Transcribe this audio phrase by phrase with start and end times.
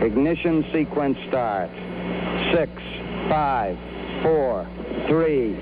[0.00, 1.70] Ignition sequence start.
[2.54, 2.70] Six,
[3.28, 3.76] five,
[4.22, 4.64] four,
[5.08, 5.56] three,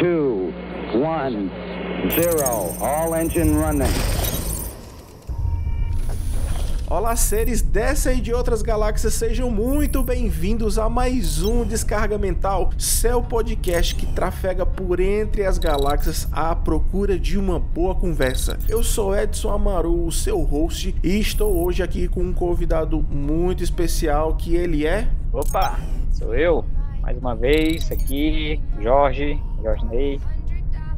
[0.00, 0.52] two,
[0.94, 1.50] one,
[2.10, 2.74] zero.
[2.80, 4.33] All engine running.
[6.86, 12.70] Olá, seres dessa e de outras galáxias, sejam muito bem-vindos a mais um Descarga Mental,
[12.76, 18.58] seu podcast que trafega por entre as galáxias à procura de uma boa conversa.
[18.68, 23.64] Eu sou Edson Amaru, o seu host, e estou hoje aqui com um convidado muito
[23.64, 25.08] especial que ele é.
[25.32, 25.80] Opa,
[26.12, 26.66] sou eu,
[27.00, 30.20] mais uma vez aqui, Jorge, Jorge Ney.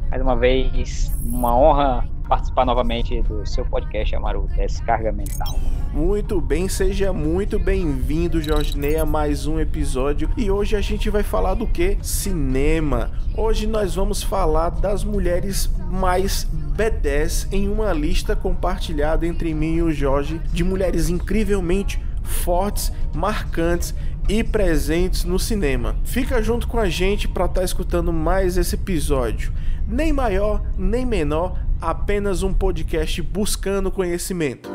[0.09, 5.59] Mais uma vez, uma honra participar novamente do seu podcast, Amaru, Descarga Mental.
[5.93, 10.29] Muito bem, seja muito bem-vindo, Jorge Ney, a mais um episódio.
[10.35, 11.97] E hoje a gente vai falar do que?
[12.01, 13.11] Cinema.
[13.35, 16.45] Hoje nós vamos falar das mulheres mais
[16.75, 23.95] B10 em uma lista compartilhada entre mim e o Jorge de mulheres incrivelmente fortes, marcantes
[24.27, 25.95] e presentes no cinema.
[26.03, 29.53] Fica junto com a gente para estar tá escutando mais esse episódio.
[29.87, 34.69] Nem maior, nem menor, apenas um podcast buscando conhecimento.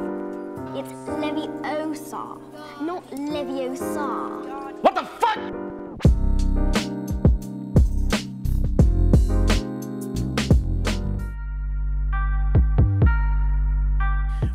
[0.75, 2.39] It's Leviosa,
[2.81, 4.42] not Leviosa.
[4.83, 5.73] What the fuck?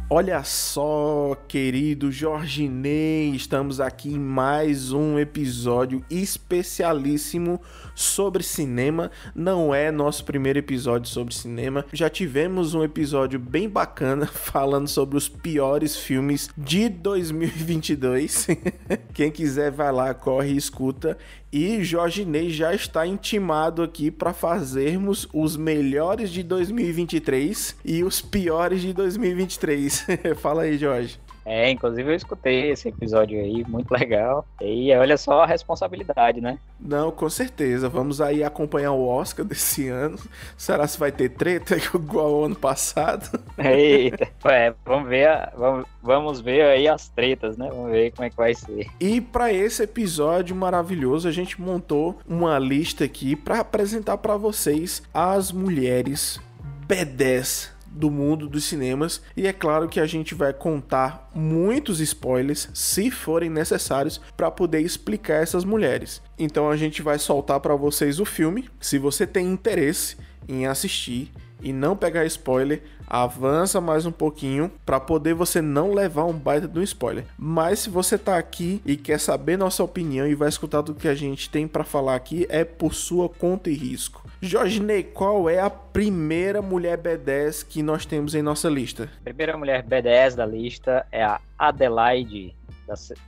[0.10, 7.62] Olha só, querido Jorge Ney, estamos aqui em mais um episódio especialíssimo
[7.98, 9.10] sobre cinema.
[9.34, 11.84] Não é nosso primeiro episódio sobre cinema.
[11.92, 18.48] Já tivemos um episódio bem bacana falando sobre os piores filmes de 2022.
[19.16, 21.18] Quem quiser vai lá, corre e escuta.
[21.52, 28.22] E Jorge Ney já está intimado aqui para fazermos os melhores de 2023 e os
[28.22, 30.06] piores de 2023.
[30.40, 31.20] Fala aí, Jorge.
[31.48, 34.46] É, inclusive eu escutei esse episódio aí, muito legal.
[34.62, 36.60] E olha só a responsabilidade, né?
[36.78, 37.88] Não, com certeza.
[37.88, 40.20] Vamos aí acompanhar o Oscar desse ano.
[40.58, 43.40] Será se vai ter treta igual ao ano passado?
[43.58, 47.70] Eita, é, vamos ver, vamos, vamos ver aí as tretas, né?
[47.70, 48.88] Vamos ver como é que vai ser.
[49.00, 55.02] E para esse episódio maravilhoso, a gente montou uma lista aqui para apresentar para vocês
[55.14, 56.42] as mulheres
[56.90, 59.22] B10 do mundo dos cinemas.
[59.36, 64.82] E é claro que a gente vai contar muitos spoilers, se forem necessários, para poder
[64.82, 66.22] explicar essas mulheres.
[66.38, 68.70] Então a gente vai soltar para vocês o filme.
[68.80, 70.18] Se você tem interesse
[70.48, 71.32] em assistir
[71.62, 76.68] e não pegar spoiler, avança mais um pouquinho para poder você não levar um baita
[76.68, 77.26] de um spoiler.
[77.38, 81.08] Mas se você tá aqui e quer saber nossa opinião e vai escutar do que
[81.08, 84.28] a gente tem para falar aqui, é por sua conta e risco.
[84.42, 89.10] Jorge Ney, qual é a primeira mulher B10 que nós temos em nossa lista?
[89.22, 92.56] A primeira mulher B10 da lista é a Adelaide,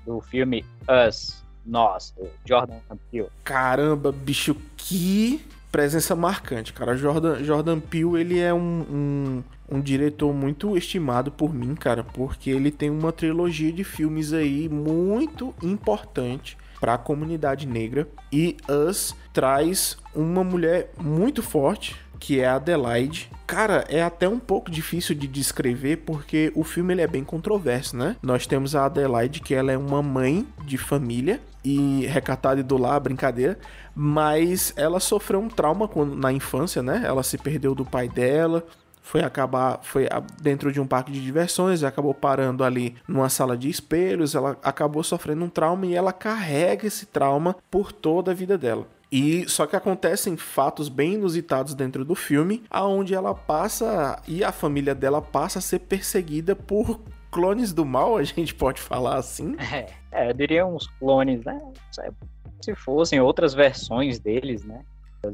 [0.06, 0.64] do filme
[1.08, 2.78] Us, Nós, do Jordan
[3.12, 3.28] Peele.
[3.44, 6.96] Caramba, bicho, que presença marcante, cara.
[6.98, 12.50] Jordan, Jordan Peele, ele é um, um, um diretor muito estimado por mim, cara, porque
[12.50, 19.16] ele tem uma trilogia de filmes aí muito importante para a comunidade negra e Us
[19.34, 23.32] traz uma mulher muito forte que é a Adelaide.
[23.48, 27.98] Cara, é até um pouco difícil de descrever porque o filme ele é bem controverso,
[27.98, 28.16] né?
[28.22, 32.78] Nós temos a Adelaide que ela é uma mãe de família e recatada e do
[32.78, 33.58] lar, brincadeira,
[33.96, 37.02] mas ela sofreu um trauma na infância, né?
[37.06, 38.66] Ela se perdeu do pai dela,
[39.02, 40.08] foi acabar foi
[40.42, 45.04] dentro de um parque de diversões, acabou parando ali numa sala de espelhos, ela acabou
[45.04, 48.88] sofrendo um trauma e ela carrega esse trauma por toda a vida dela.
[49.12, 54.52] E só que acontecem fatos bem inusitados dentro do filme, aonde ela passa e a
[54.52, 59.56] família dela passa a ser perseguida por clones do mal, a gente pode falar assim.
[59.74, 61.60] É, é eu diria uns clones, né?
[62.62, 64.84] Se fossem outras versões deles, né?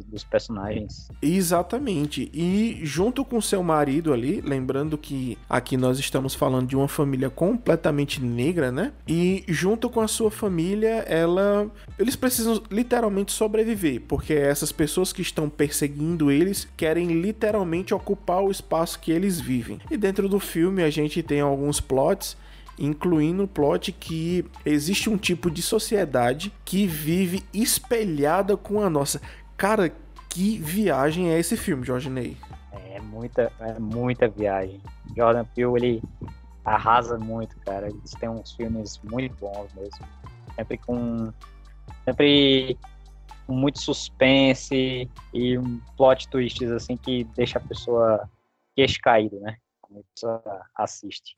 [0.07, 1.09] Dos personagens.
[1.21, 2.29] Exatamente.
[2.33, 7.29] E junto com seu marido ali, lembrando que aqui nós estamos falando de uma família
[7.29, 8.93] completamente negra, né?
[9.07, 15.21] E junto com a sua família, ela eles precisam literalmente sobreviver, porque essas pessoas que
[15.21, 19.79] estão perseguindo eles querem literalmente ocupar o espaço que eles vivem.
[19.89, 22.37] E dentro do filme a gente tem alguns plots
[22.77, 29.21] incluindo o plot que existe um tipo de sociedade que vive espelhada com a nossa.
[29.57, 29.91] Cara,
[30.29, 32.37] que viagem é esse filme, Jorge Ney?
[32.71, 34.81] É muita, é muita viagem.
[35.15, 36.03] Jordan Peele, ele
[36.63, 37.87] arrasa muito, cara.
[37.87, 40.05] Eles têm uns filmes muito bons mesmo.
[40.55, 41.31] Sempre com.
[42.03, 42.77] Sempre
[43.47, 48.29] com muito suspense e um plot twists assim que deixa a pessoa
[48.75, 49.57] queixo caído, né?
[50.75, 51.35] Assiste.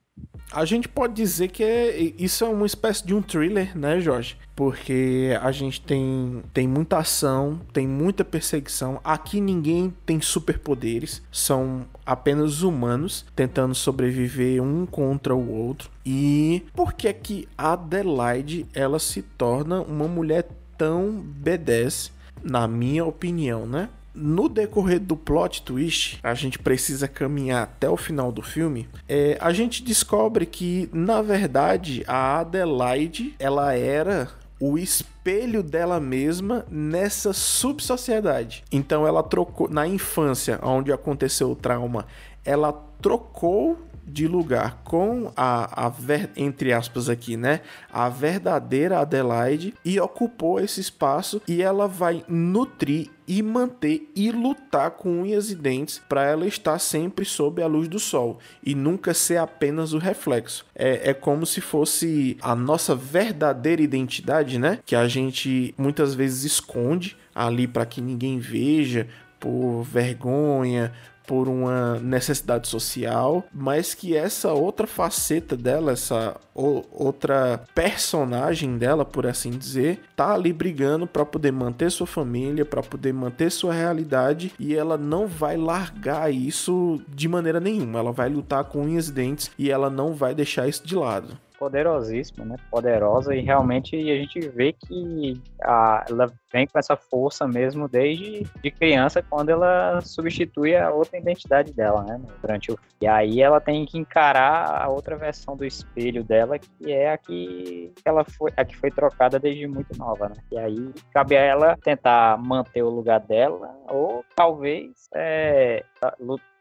[0.52, 4.38] A gente pode dizer que é, isso é uma espécie de um thriller, né, Jorge?
[4.56, 9.00] Porque a gente tem, tem muita ação, tem muita perseguição.
[9.04, 15.92] Aqui ninguém tem superpoderes, são apenas humanos tentando sobreviver um contra o outro.
[16.06, 22.12] E por que é que Adelaide ela se torna uma mulher tão B10,
[22.42, 23.90] na minha opinião, né?
[24.18, 28.90] No decorrer do plot twist, a gente precisa caminhar até o final do filme.
[29.08, 34.30] É, a gente descobre que, na verdade, a Adelaide ela era
[34.60, 38.64] o espelho dela mesma nessa subsociedade.
[38.72, 42.08] Então ela trocou na infância, onde aconteceu o trauma,
[42.44, 47.60] ela trocou de lugar com a, a ver, entre aspas aqui, né,
[47.92, 54.92] a verdadeira Adelaide e ocupou esse espaço e ela vai nutrir e manter e lutar
[54.92, 59.14] com unhas e dentes para ela estar sempre sob a luz do sol e nunca
[59.14, 60.66] ser apenas o reflexo.
[60.74, 64.80] É, é como se fosse a nossa verdadeira identidade, né?
[64.86, 69.08] Que a gente muitas vezes esconde ali para que ninguém veja
[69.40, 70.94] por vergonha,
[71.28, 79.28] por uma necessidade social, mas que essa outra faceta dela, essa outra personagem dela, por
[79.28, 84.54] assim dizer, tá ali brigando para poder manter sua família, para poder manter sua realidade
[84.58, 88.00] e ela não vai largar isso de maneira nenhuma.
[88.00, 91.38] Ela vai lutar com unhas e dentes e ela não vai deixar isso de lado
[91.58, 92.56] poderosíssima, né?
[92.70, 98.46] Poderosa e realmente a gente vê que a, ela vem com essa força mesmo desde
[98.62, 102.22] de criança, quando ela substitui a outra identidade dela, né?
[102.42, 106.92] Durante o e aí ela tem que encarar a outra versão do espelho dela, que
[106.92, 110.36] é a que ela foi, a que foi trocada desde muito nova, né?
[110.52, 115.84] E aí cabe a ela tentar manter o lugar dela ou talvez é,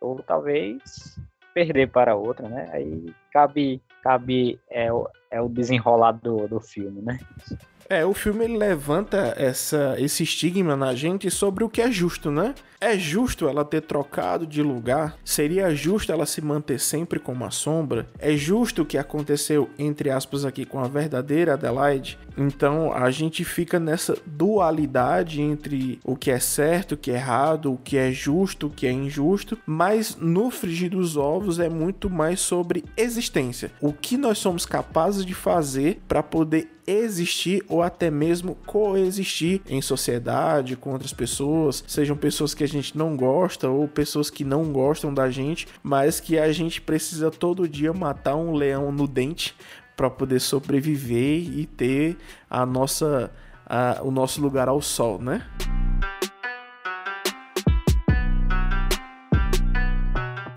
[0.00, 1.18] ou talvez
[1.56, 2.68] perder para outra, né?
[2.70, 4.88] Aí cabe, cabe é,
[5.32, 7.18] é o desenrolar do, do filme, né?
[7.88, 12.30] É, o filme ele levanta essa, esse estigma na gente sobre o que é justo,
[12.30, 12.54] né?
[12.80, 15.16] É justo ela ter trocado de lugar?
[15.24, 18.06] Seria justo ela se manter sempre como a sombra?
[18.18, 22.18] É justo o que aconteceu, entre aspas, aqui com a verdadeira Adelaide?
[22.36, 27.72] Então a gente fica nessa dualidade entre o que é certo, o que é errado,
[27.72, 32.10] o que é justo, o que é injusto, mas no frigir dos ovos é muito
[32.10, 33.70] mais sobre existência.
[33.80, 39.82] O que nós somos capazes de fazer para poder existir ou até mesmo coexistir em
[39.82, 44.64] sociedade com outras pessoas, sejam pessoas que a gente não gosta ou pessoas que não
[44.72, 49.54] gostam da gente, mas que a gente precisa todo dia matar um leão no dente
[49.96, 52.16] para poder sobreviver e ter
[52.50, 53.32] a nossa
[53.64, 55.44] a, o nosso lugar ao sol, né?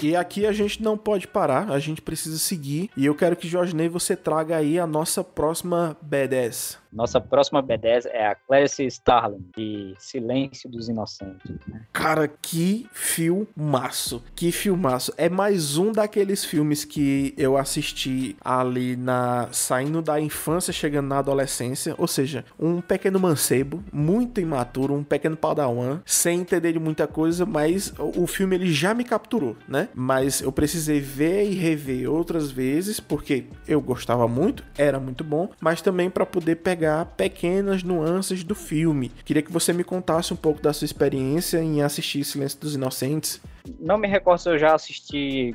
[0.01, 2.89] E aqui a gente não pode parar, a gente precisa seguir.
[2.95, 6.77] E eu quero que, Jorge Ney, você traga aí a nossa próxima B10.
[6.91, 11.55] Nossa próxima B10 é a Clarice Starling, de Silêncio dos Inocentes.
[11.67, 11.81] Né?
[11.93, 14.23] Cara, que filmaço!
[14.35, 15.13] Que filmaço!
[15.15, 21.19] É mais um daqueles filmes que eu assisti ali na saindo da infância, chegando na
[21.19, 21.93] adolescência.
[21.97, 27.45] Ou seja, um pequeno mancebo, muito imaturo, um pequeno padawan, sem entender de muita coisa,
[27.45, 29.89] mas o filme ele já me capturou, né?
[29.93, 35.49] Mas eu precisei ver e rever outras vezes, porque eu gostava muito, era muito bom,
[35.61, 39.09] mas também para poder pegar pegar pequenas nuances do filme.
[39.25, 43.41] Queria que você me contasse um pouco da sua experiência em assistir Silêncio dos Inocentes.
[43.77, 45.53] Não me recordo se eu já assisti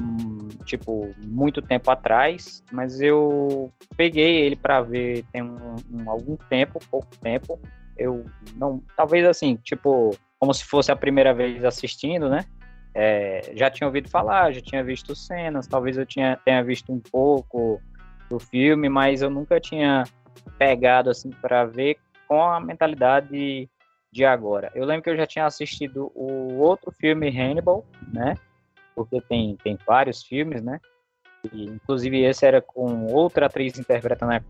[0.00, 6.34] hum, tipo muito tempo atrás, mas eu peguei ele para ver tem um, um, algum
[6.48, 7.60] tempo, pouco tempo.
[7.94, 8.24] Eu
[8.56, 12.46] não, talvez assim, tipo, como se fosse a primeira vez assistindo, né?
[12.94, 17.00] É, já tinha ouvido falar, já tinha visto cenas, talvez eu tinha, tenha visto um
[17.00, 17.82] pouco
[18.30, 20.04] do filme, mas eu nunca tinha
[20.58, 21.98] pegado assim para ver
[22.28, 23.68] com a mentalidade
[24.12, 24.70] de agora.
[24.74, 28.36] Eu lembro que eu já tinha assistido o outro filme Hannibal, né?
[28.94, 30.80] Porque tem, tem vários filmes, né?
[31.52, 34.40] E, inclusive esse era com outra atriz interpretando a,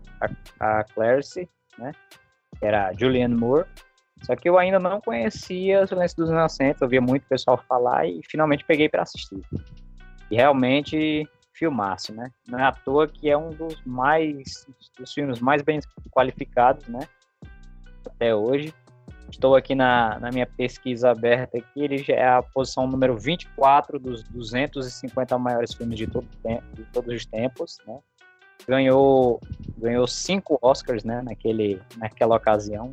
[0.59, 1.91] a, a Clarice, né?
[2.59, 3.67] Que era a Julianne Moore.
[4.21, 8.07] Só que eu ainda não conhecia o Silêncio dos Inocentes, eu via muito pessoal falar
[8.07, 9.41] e finalmente peguei para assistir.
[10.31, 12.29] E realmente filmaço, né?
[12.47, 15.79] Não é à toa que é um dos mais dos filmes mais bem
[16.11, 16.99] qualificados, né?
[18.05, 18.73] Até hoje.
[19.29, 23.99] Estou aqui na, na minha pesquisa aberta aqui, ele já é a posição número 24
[23.99, 27.99] dos 250 maiores filmes de, todo tempo, de todos os tempos, né?
[28.67, 29.41] Ganhou
[29.77, 32.91] ganhou cinco Oscars, né, naquele naquela ocasião,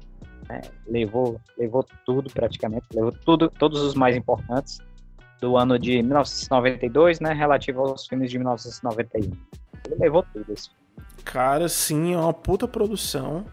[0.48, 0.62] né?
[0.86, 4.78] Levou levou tudo praticamente, levou tudo todos os mais importantes
[5.42, 9.32] do ano de 1992, né, relativo aos filmes de 1991.
[9.84, 10.70] Ele levou tudo esse
[11.24, 13.44] Cara, sim, é uma puta produção,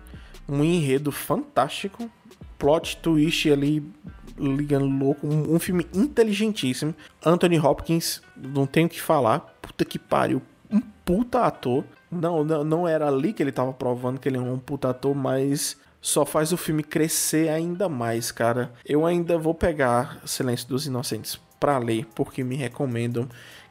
[0.48, 2.10] um enredo fantástico,
[2.58, 3.84] plot twist ali
[4.38, 6.94] ligando louco, um, um filme inteligentíssimo.
[7.26, 11.84] Anthony Hopkins, não tenho o que falar, puta que pariu, um puta ator.
[12.12, 15.16] Não, não, não era ali que ele tava provando que ele é um puta ator,
[15.16, 18.72] mas só faz o filme crescer ainda mais, cara.
[18.86, 23.28] Eu ainda vou pegar Silêncio dos Inocentes para ler, porque me recomendam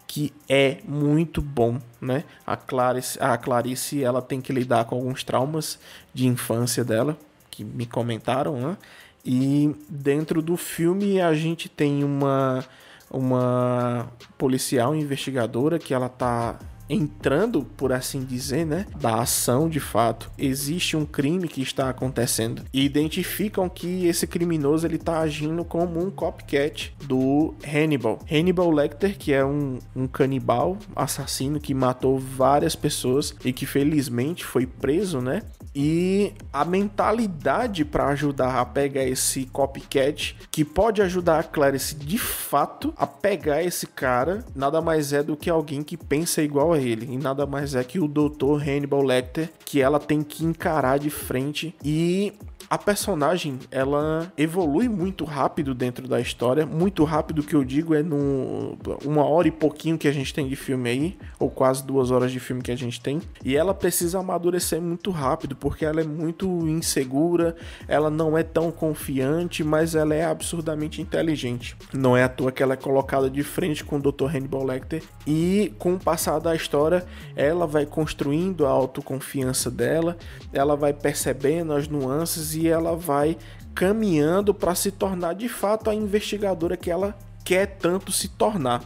[0.06, 2.24] que é muito bom, né?
[2.46, 5.78] A Clarice, a Clarice, ela tem que lidar com alguns traumas
[6.14, 7.16] de infância dela,
[7.50, 8.76] que me comentaram, né?
[9.24, 12.64] E dentro do filme a gente tem uma
[13.10, 20.30] uma policial investigadora que ela tá entrando, por assim dizer, né, da ação de fato.
[20.38, 26.04] Existe um crime que está acontecendo e identificam que esse criminoso ele está agindo como
[26.04, 28.18] um copycat do Hannibal.
[28.30, 34.44] Hannibal Lecter, que é um, um canibal assassino que matou várias pessoas e que felizmente
[34.44, 35.42] foi preso, né?
[35.74, 42.18] E a mentalidade para ajudar a pegar esse copycat, que pode ajudar a Clarice de
[42.18, 46.77] fato a pegar esse cara, nada mais é do que alguém que pensa igual a
[46.80, 47.06] ele.
[47.10, 48.62] E nada mais é que o Dr.
[48.62, 52.32] Hannibal Lecter, que ela tem que encarar de frente e
[52.70, 58.02] a personagem ela evolui muito rápido dentro da história, muito rápido que eu digo é
[58.02, 62.10] no uma hora e pouquinho que a gente tem de filme aí, ou quase duas
[62.10, 66.00] horas de filme que a gente tem, e ela precisa amadurecer muito rápido porque ela
[66.00, 67.56] é muito insegura,
[67.86, 71.76] ela não é tão confiante, mas ela é absurdamente inteligente.
[71.92, 74.36] Não é à toa que ela é colocada de frente com o Dr.
[74.36, 80.16] Hannibal Lecter e com o passar da história ela vai construindo a autoconfiança dela,
[80.52, 83.36] ela vai percebendo as nuances e ela vai
[83.74, 88.82] caminhando para se tornar de fato a investigadora que ela quer tanto se tornar.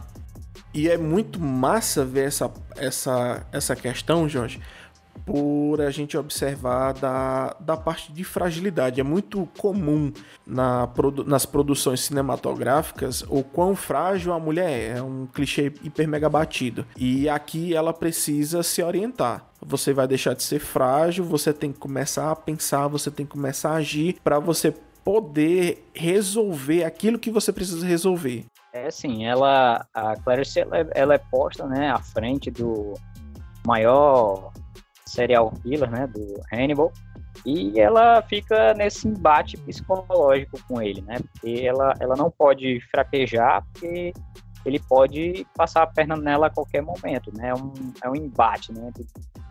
[0.73, 4.59] E é muito massa ver essa, essa, essa questão, Jorge,
[5.25, 8.99] por a gente observar da, da parte de fragilidade.
[8.99, 10.11] É muito comum
[10.45, 10.89] na,
[11.25, 14.97] nas produções cinematográficas o quão frágil a mulher é.
[14.97, 16.85] É um clichê hiper mega batido.
[16.97, 19.45] E aqui ela precisa se orientar.
[19.61, 23.31] Você vai deixar de ser frágil, você tem que começar a pensar, você tem que
[23.31, 28.45] começar a agir para você poder resolver aquilo que você precisa resolver.
[28.73, 32.93] É assim, ela, a Clarice, ela, é, ela é posta, né, à frente do
[33.65, 34.51] maior
[35.13, 36.91] serial killer, né, do Hannibal,
[37.45, 43.65] e ela fica nesse embate psicológico com ele, né, porque ela, ela não pode fraquejar,
[43.71, 44.13] porque
[44.65, 48.71] ele pode passar a perna nela a qualquer momento, né, é um, é um embate,
[48.71, 49.05] né, entre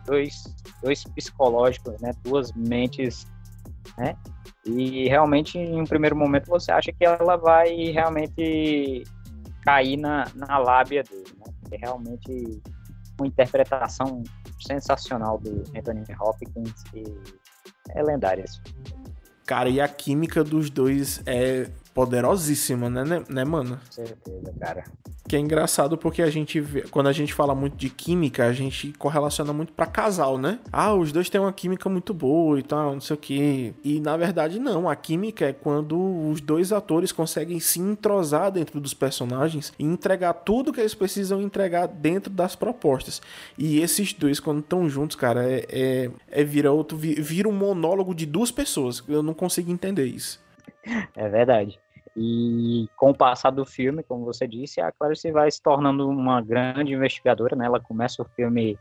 [0.05, 0.43] dois,
[0.81, 3.27] dois psicológicos, né, duas mentes,
[3.97, 4.15] né,
[4.65, 9.03] e realmente em um primeiro momento você acha que ela vai realmente
[9.63, 12.61] cair na, na lábia dele, né, porque realmente
[13.19, 14.23] uma interpretação
[14.65, 17.03] sensacional do Anthony Hopkins e
[17.89, 18.45] é lendária.
[19.45, 23.79] Cara, e a química dos dois é poderosíssima, né, né, né, mano?
[23.85, 24.83] Com certeza, cara.
[25.27, 28.51] Que é engraçado porque a gente vê, quando a gente fala muito de química, a
[28.51, 30.59] gente correlaciona muito para casal, né?
[30.71, 33.73] Ah, os dois têm uma química muito boa e tal, não sei o que.
[33.83, 35.97] E na verdade não, a química é quando
[36.29, 41.41] os dois atores conseguem se entrosar dentro dos personagens e entregar tudo que eles precisam
[41.41, 43.21] entregar dentro das propostas.
[43.57, 48.13] E esses dois quando estão juntos, cara, é, é, é vira outro vira um monólogo
[48.13, 49.01] de duas pessoas.
[49.07, 50.43] Eu não consigo entender isso.
[51.15, 51.79] É verdade.
[52.15, 56.41] E com o passar do filme, como você disse, a Clarice vai se tornando uma
[56.41, 57.65] grande investigadora, né?
[57.65, 58.77] Ela começa o filme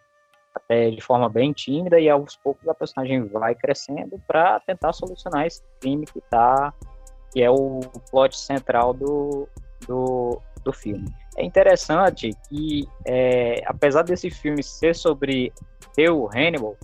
[0.55, 5.47] até de forma bem tímida e aos poucos a personagem vai crescendo para tentar solucionar
[5.47, 6.75] esse crime que tá
[7.33, 9.49] que é o plot central do,
[9.89, 11.09] do, do filme.
[11.37, 15.51] É interessante que, é, apesar desse filme ser sobre
[15.97, 16.77] eu, Hannibal,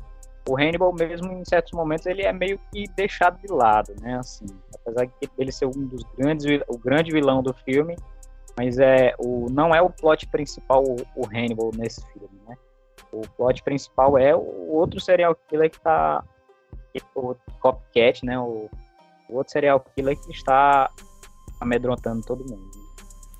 [0.49, 4.19] o Hannibal mesmo em certos momentos ele é meio que deixado de lado, né?
[4.19, 7.97] Assim, apesar de ele ser um dos grandes, o grande vilão do filme,
[8.57, 12.57] mas é o não é o plot principal o, o Hannibal nesse filme, né?
[13.13, 16.25] O plot principal é o outro serial killer que tá
[17.15, 18.39] o copycat, né?
[18.39, 18.69] O,
[19.29, 20.91] o outro serial killer que está
[21.61, 22.78] amedrontando todo mundo.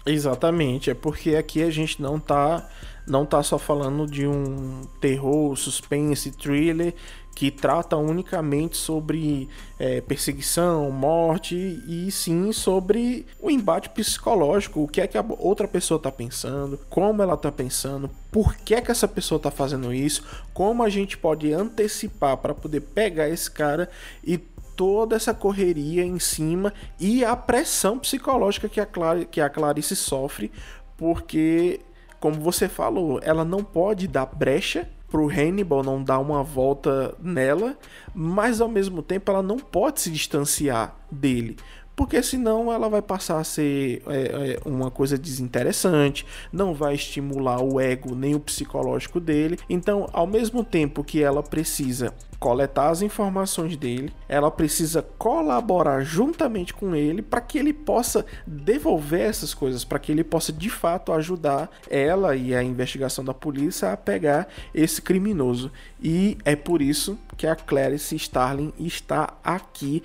[0.07, 2.69] Exatamente, é porque aqui a gente não tá
[3.07, 6.95] não tá só falando de um terror, suspense, thriller
[7.39, 11.55] que trata unicamente sobre é, perseguição, morte
[11.87, 16.81] e sim sobre o embate psicológico, o que é que a outra pessoa está pensando,
[16.91, 20.89] como ela está pensando, por que é que essa pessoa está fazendo isso, como a
[20.89, 23.89] gente pode antecipar para poder pegar esse cara
[24.25, 24.41] e
[24.79, 29.97] toda essa correria em cima e a pressão psicológica que a, Clar que a Clarice
[29.97, 30.53] sofre,
[30.97, 31.81] porque,
[32.21, 37.77] como você falou, ela não pode dar brecha pro Hannibal não dar uma volta nela,
[38.15, 41.57] mas ao mesmo tempo ela não pode se distanciar dele,
[41.99, 47.61] porque senão ela vai passar a ser é, é, uma coisa desinteressante, não vai estimular
[47.61, 49.59] o ego nem o psicológico dele.
[49.69, 56.73] Então, ao mesmo tempo que ela precisa coletar as informações dele, ela precisa colaborar juntamente
[56.73, 61.13] com ele para que ele possa devolver essas coisas, para que ele possa de fato
[61.13, 65.73] ajudar ela e a investigação da polícia a pegar esse criminoso.
[66.01, 70.01] E é por isso que a Clarice Starling está aqui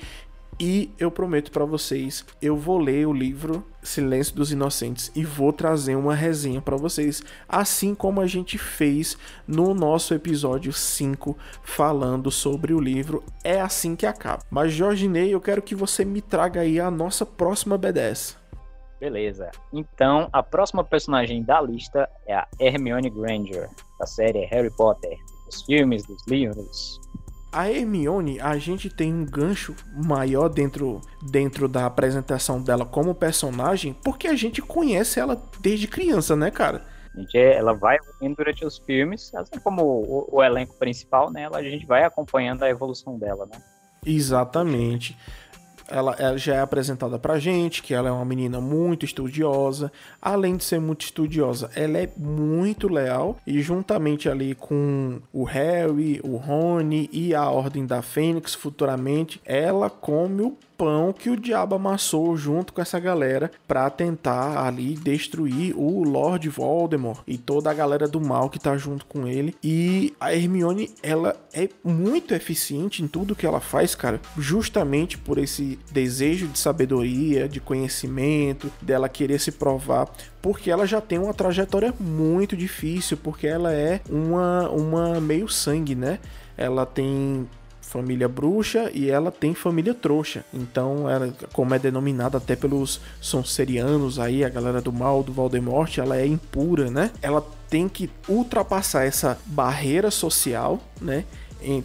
[0.60, 5.52] e eu prometo para vocês, eu vou ler o livro Silêncio dos Inocentes e vou
[5.52, 9.18] trazer uma resenha para vocês, assim como a gente fez
[9.48, 13.24] no nosso episódio 5 falando sobre o livro.
[13.44, 14.44] É assim que acaba.
[14.50, 18.38] Mas Jorge Ney, eu quero que você me traga aí a nossa próxima BDS.
[19.00, 19.52] Beleza.
[19.74, 23.70] Então, a próxima personagem da lista é a Hermione Granger,
[24.00, 27.02] da série Harry Potter, dos filmes, dos livros,
[27.54, 31.00] a Hermione, a gente tem um gancho maior dentro,
[31.32, 36.84] dentro da apresentação dela como personagem, porque a gente conhece ela desde criança, né, cara?
[37.16, 37.98] A gente, ela vai
[38.36, 41.48] durante os filmes, assim como o, o elenco principal, né?
[41.54, 43.62] A gente vai acompanhando a evolução dela, né?
[44.06, 45.16] Exatamente
[45.94, 49.92] ela, ela, já é apresentada pra gente que ela é uma menina muito estudiosa.
[50.22, 56.20] Além de ser muito estudiosa, ela é muito leal e juntamente ali com o Harry,
[56.24, 61.76] o Rony e a Ordem da Fênix futuramente, ela come o pão que o diabo
[61.76, 67.74] amassou junto com essa galera para tentar ali destruir o Lord Voldemort e toda a
[67.74, 69.56] galera do mal que tá junto com ele.
[69.64, 75.38] E a Hermione, ela é muito eficiente em tudo que ela faz, cara, justamente por
[75.38, 80.10] esse desejo de sabedoria, de conhecimento, dela querer se provar,
[80.42, 85.96] porque ela já tem uma trajetória muito difícil, porque ela é uma uma meio sangue,
[85.96, 86.20] né?
[86.58, 87.48] Ela tem
[87.94, 90.44] família bruxa e ela tem família trouxa.
[90.52, 95.96] Então, ela, como é denominada até pelos sonserianos aí, a galera do mal do Voldemort,
[96.00, 97.12] ela é impura, né?
[97.22, 101.24] Ela tem que ultrapassar essa barreira social, né?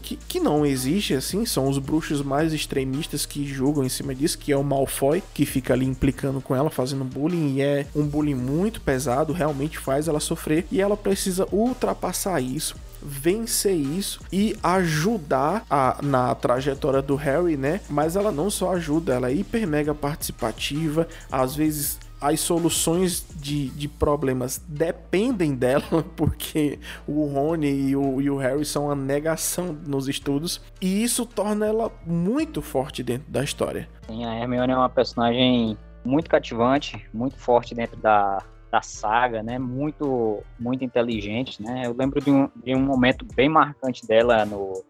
[0.03, 4.37] Que, que não existe assim, são os bruxos mais extremistas que julgam em cima disso,
[4.37, 8.05] que é o Malfoy, que fica ali implicando com ela, fazendo bullying, e é um
[8.05, 14.57] bullying muito pesado, realmente faz ela sofrer, e ela precisa ultrapassar isso vencer isso e
[14.63, 17.81] ajudar a, na trajetória do Harry, né?
[17.89, 23.71] Mas ela não só ajuda, ela é hiper mega participativa, às vezes as soluções de,
[23.71, 29.77] de problemas dependem dela, porque o Rony e o, e o Harry são a negação
[29.87, 33.89] nos estudos, e isso torna ela muito forte dentro da história.
[34.09, 39.59] Sim, a Hermione é uma personagem muito cativante, muito forte dentro da, da saga, né?
[39.59, 41.83] Muito, muito inteligente, né?
[41.87, 44.85] Eu lembro de um, de um momento bem marcante dela no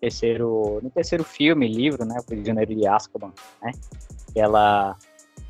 [0.00, 2.16] terceiro, no terceiro filme, livro, né?
[2.20, 3.72] O Prisioneiro de Azkaban, né?
[4.34, 4.96] Ela,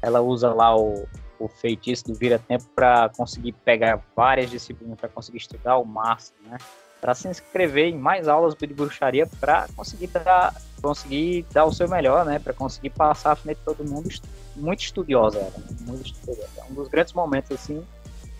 [0.02, 1.06] ela usa lá o,
[1.38, 6.58] o feitiço do vira-tempo para conseguir pegar várias disciplinas, para conseguir estudar o máximo, né?
[7.00, 11.88] Para se inscrever em mais aulas de bruxaria para conseguir dar, conseguir dar o seu
[11.88, 12.38] melhor, né?
[12.38, 14.10] Para conseguir passar à frente de todo mundo
[14.60, 16.48] muito estudiosa, ela, muito estudiosa.
[16.56, 17.82] É um dos grandes momentos, assim,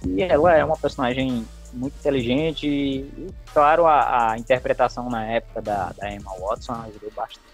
[0.07, 5.93] e ela é uma personagem muito inteligente e, claro, a, a interpretação na época da,
[5.97, 7.51] da Emma Watson ajudou bastante.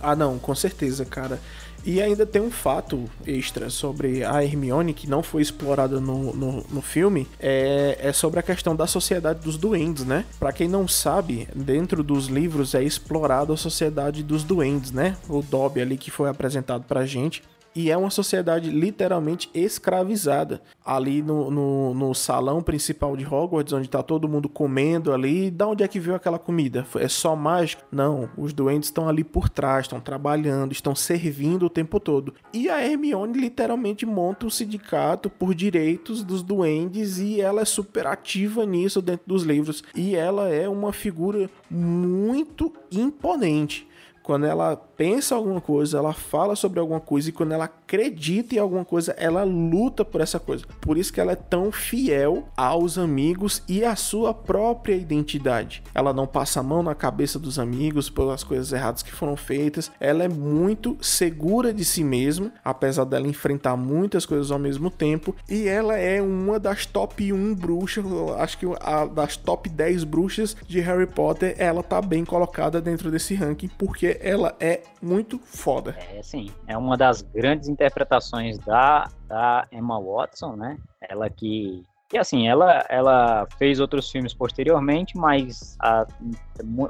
[0.00, 1.38] Ah, não, com certeza, cara.
[1.84, 6.64] E ainda tem um fato extra sobre a Hermione que não foi explorada no, no,
[6.70, 10.24] no, filme, é, é sobre a questão da sociedade dos duendes, né?
[10.38, 15.16] Para quem não sabe, dentro dos livros é explorado a sociedade dos duendes, né?
[15.28, 17.42] O Dobby ali que foi apresentado pra gente
[17.74, 20.62] e é uma sociedade literalmente escravizada.
[20.84, 25.66] Ali no, no, no, salão principal de Hogwarts, onde tá todo mundo comendo ali, da
[25.66, 26.86] onde é que veio aquela comida?
[26.96, 27.84] É só mágica?
[27.90, 32.34] Não, os doentes estão ali por trás, estão trabalhando, estão servindo o tempo todo.
[32.52, 38.06] E a Hermione literalmente monta um sindicato por direitos dos duendes e ela é super
[38.06, 39.82] ativa nisso dentro dos livros.
[39.94, 43.86] E ela é uma figura muito imponente
[44.22, 48.58] quando ela pensa alguma coisa, ela fala sobre alguma coisa e quando ela acredita em
[48.58, 50.64] alguma coisa, ela luta por essa coisa.
[50.80, 55.82] Por isso que ela é tão fiel aos amigos e à sua própria identidade.
[55.92, 59.90] Ela não passa a mão na cabeça dos amigos pelas coisas erradas que foram feitas.
[59.98, 65.34] Ela é muito segura de si mesma, apesar dela enfrentar muitas coisas ao mesmo tempo.
[65.50, 68.04] E ela é uma das top 1 bruxas,
[68.38, 71.56] acho que a, das top 10 bruxas de Harry Potter.
[71.58, 75.96] Ela tá bem colocada dentro desse ranking porque ela é muito foda.
[76.12, 76.50] É, sim.
[76.66, 80.76] É uma das grandes interpretações da, da Emma Watson, né?
[81.00, 86.06] Ela que e assim, ela, ela fez outros filmes posteriormente, mas a,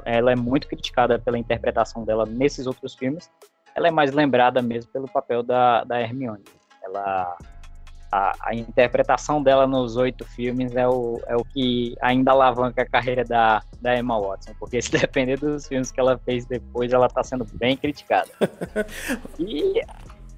[0.03, 3.31] ela é muito criticada pela interpretação dela nesses outros filmes.
[3.73, 6.43] Ela é mais lembrada mesmo pelo papel da, da Hermione.
[6.83, 7.37] Ela,
[8.13, 12.85] a, a interpretação dela nos oito filmes é o, é o que ainda alavanca a
[12.85, 17.07] carreira da, da Emma Watson, porque se depender dos filmes que ela fez depois, ela
[17.07, 18.29] está sendo bem criticada.
[19.39, 19.81] e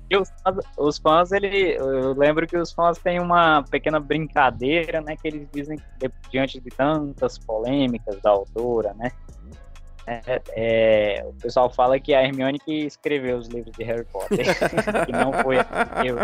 [0.08, 0.32] e os,
[0.78, 5.18] os fãs, ele, eu lembro que os fãs têm uma pequena brincadeira, né?
[5.18, 9.12] Que eles dizem que diante de tantas polêmicas da autora, né?
[10.06, 14.46] É, é, o pessoal fala que a Hermione que escreveu os livros de Harry Potter,
[15.08, 15.58] que não foi
[16.06, 16.18] eu.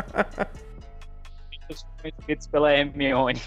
[1.72, 3.42] Escritos pela Hermione.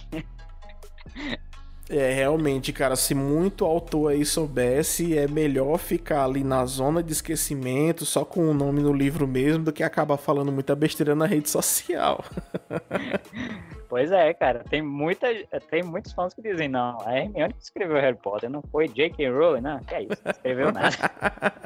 [1.88, 7.12] É, realmente, cara, se muito autor aí soubesse, é melhor ficar ali na zona de
[7.12, 11.26] esquecimento, só com o nome no livro mesmo, do que acabar falando muita besteira na
[11.26, 12.24] rede social.
[13.86, 15.28] Pois é, cara, tem, muita,
[15.70, 19.30] tem muitos fãs que dizem, não, a Hermione que escreveu Harry Potter, não foi J.K.
[19.30, 20.96] Rowling, não, que é isso, não escreveu nada.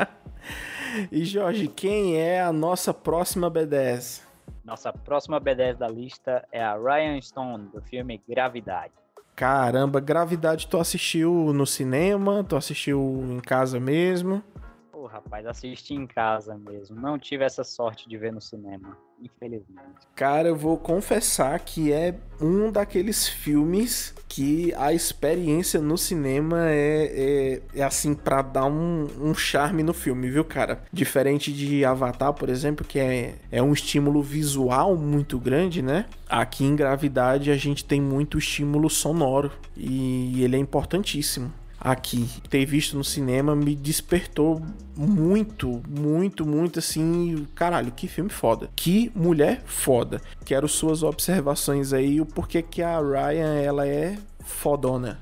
[1.11, 4.28] e Jorge, quem é a nossa próxima B10?
[4.69, 8.93] Nossa próxima B10 da lista é a Ryan Stone, do filme Gravidade.
[9.35, 12.45] Caramba, Gravidade tu assistiu no cinema?
[12.45, 13.01] Tu assistiu
[13.31, 14.45] em casa mesmo?
[14.93, 17.01] Pô, rapaz, assisti em casa mesmo.
[17.01, 19.89] Não tive essa sorte de ver no cinema, infelizmente.
[20.15, 27.61] Cara, eu vou confessar que é um daqueles filmes que a experiência no cinema é,
[27.75, 30.83] é, é assim para dar um, um, charme no filme, viu, cara?
[30.93, 36.07] Diferente de Avatar, por exemplo, que é, é um estímulo visual muito grande, né?
[36.29, 42.29] Aqui em Gravidade a gente tem muito estímulo sonoro e ele é importantíssimo aqui.
[42.49, 44.63] Ter visto no cinema me despertou
[44.97, 47.47] muito, muito, muito assim.
[47.55, 48.69] Caralho, que filme foda.
[48.75, 50.21] Que mulher foda.
[50.45, 55.21] Quero suas observações aí, o porquê que a Ryan ela é fodona.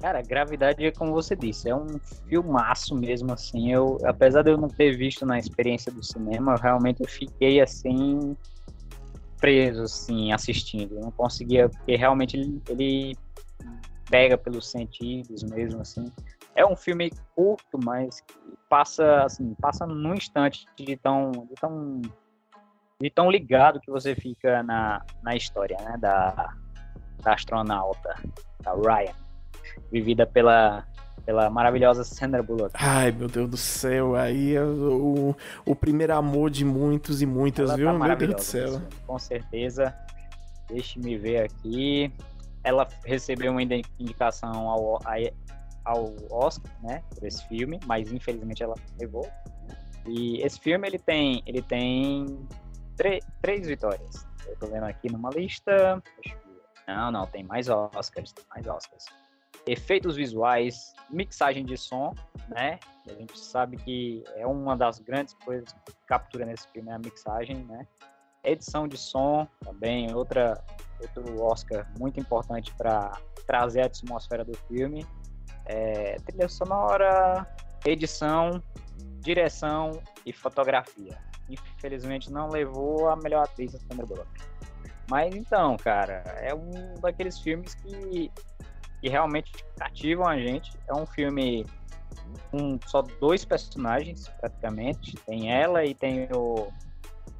[0.00, 3.72] Cara, Gravidade é como você disse, é um filmaço mesmo, assim.
[3.72, 7.60] Eu, apesar de eu não ter visto na experiência do cinema, eu realmente eu fiquei
[7.60, 8.36] assim
[9.40, 10.96] preso, assim, assistindo.
[10.96, 13.16] Eu não conseguia, porque realmente ele, ele
[14.10, 16.10] pega pelos sentidos mesmo, assim.
[16.54, 18.22] É um filme curto, mas
[18.68, 22.00] passa, assim, passa num instante de tão, de tão,
[23.00, 26.54] de tão ligado que você fica na, na história, né, da,
[27.22, 28.16] da astronauta,
[28.60, 29.14] da Ryan,
[29.90, 30.84] vivida pela
[31.28, 32.70] pela maravilhosa Sandra Bullock.
[32.72, 37.68] Ai, meu Deus do céu, aí é o, o primeiro amor de muitos e muitas,
[37.68, 37.86] Ela viu?
[37.86, 38.82] Tá meu Deus do céu.
[39.06, 39.94] Com certeza.
[40.70, 42.10] Deixe-me ver aqui
[42.64, 44.98] ela recebeu uma indicação ao,
[45.84, 49.28] ao Oscar, né, por esse filme, mas infelizmente ela levou.
[50.06, 52.48] E esse filme ele tem, ele tem
[53.42, 54.26] três vitórias.
[54.46, 56.02] Eu tô vendo aqui numa lista.
[56.86, 59.04] Não, não, tem mais Oscars, tem mais Oscars.
[59.66, 62.14] Efeitos visuais, mixagem de som,
[62.48, 62.78] né?
[63.06, 66.98] A gente sabe que é uma das grandes coisas que captura nesse filme é a
[66.98, 67.86] mixagem, né?
[68.42, 70.64] Edição de som também, outra
[71.00, 75.06] outro Oscar muito importante para trazer a atmosfera do filme.
[75.66, 77.46] É, trilha sonora,
[77.84, 78.62] edição,
[79.20, 81.18] direção e fotografia.
[81.48, 84.26] Infelizmente não levou a melhor atriz a Sandra.
[85.10, 88.30] Mas então, cara, é um daqueles filmes que,
[89.00, 90.70] que realmente cativam a gente.
[90.86, 91.64] É um filme
[92.50, 95.14] com só dois personagens, praticamente.
[95.26, 96.68] Tem ela e tem o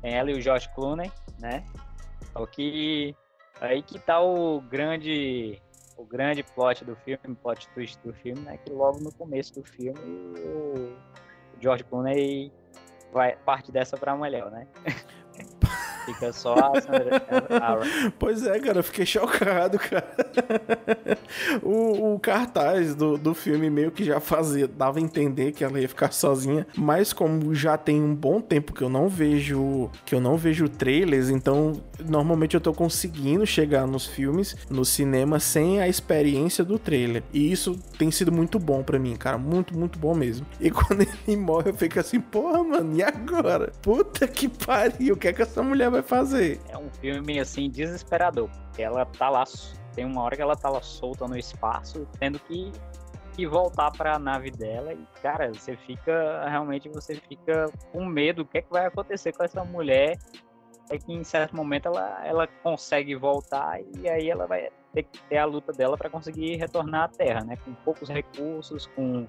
[0.00, 1.64] tem ela e o George Clooney, né?
[2.34, 3.14] O que
[3.60, 5.60] Aí que tá o grande
[5.96, 8.56] o grande plot do filme, plot twist do filme, né?
[8.58, 10.96] Que logo no começo do filme o
[11.60, 12.52] George Clooney
[13.12, 14.66] vai parte dessa pra mulher, né?
[16.08, 17.22] Fica só a Sandra.
[18.18, 20.08] Pois é, cara, eu fiquei chocado, cara.
[21.62, 25.78] o, o, cartaz do, do filme meio que já fazia, dava a entender que ela
[25.78, 30.14] ia ficar sozinha, mas como já tem um bom tempo que eu não vejo, que
[30.14, 35.80] eu não vejo trailers, então normalmente eu tô conseguindo chegar nos filmes, no cinema sem
[35.80, 37.22] a experiência do trailer.
[37.32, 40.46] E isso tem sido muito bom para mim, cara, muito, muito bom mesmo.
[40.58, 43.70] E quando ele morre, eu fico assim, porra, mano, e agora?
[43.82, 46.60] Puta que pariu, o que é que essa mulher vai fazer?
[46.68, 49.44] É um filme assim desesperador, ela tá lá
[49.98, 52.70] tem uma hora que ela tá lá solta no espaço, tendo que,
[53.34, 58.42] que voltar para a nave dela e, cara, você fica, realmente você fica com medo,
[58.42, 60.16] o que é que vai acontecer com essa mulher,
[60.88, 65.20] é que em certo momento ela, ela consegue voltar e aí ela vai ter que
[65.22, 69.26] ter a luta dela para conseguir retornar à Terra, né, com poucos recursos, com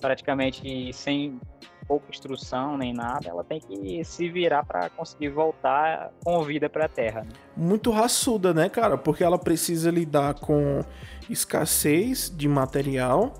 [0.00, 1.40] praticamente sem
[1.86, 6.86] pouca instrução nem nada, ela tem que se virar para conseguir voltar com vida para
[6.86, 7.22] a Terra.
[7.22, 7.28] Né?
[7.56, 8.96] Muito raçuda, né, cara?
[8.98, 10.84] Porque ela precisa lidar com
[11.28, 13.34] escassez de material.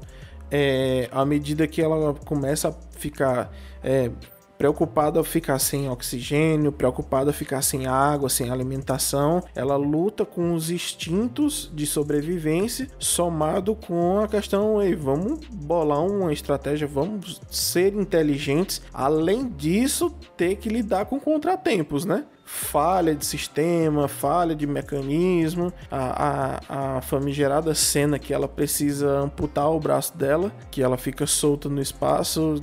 [0.51, 3.51] É, à medida que ela começa a ficar
[3.83, 4.11] é,
[4.59, 9.43] preocupada a ficar sem oxigênio, preocupada a ficar sem água, sem alimentação.
[9.55, 16.33] Ela luta com os instintos de sobrevivência, somado com a questão, ei, vamos bolar uma
[16.33, 18.83] estratégia, vamos ser inteligentes.
[18.93, 22.25] Além disso, ter que lidar com contratempos, né?
[22.47, 29.69] Falha de sistema, falha de mecanismo, a, a, a famigerada cena que ela precisa amputar
[29.69, 32.55] o braço dela, que ela fica solta no espaço,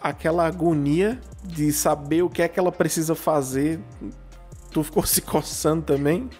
[0.00, 3.78] aquela agonia de saber o que é que ela precisa fazer.
[4.72, 6.30] Tu ficou se coçando também?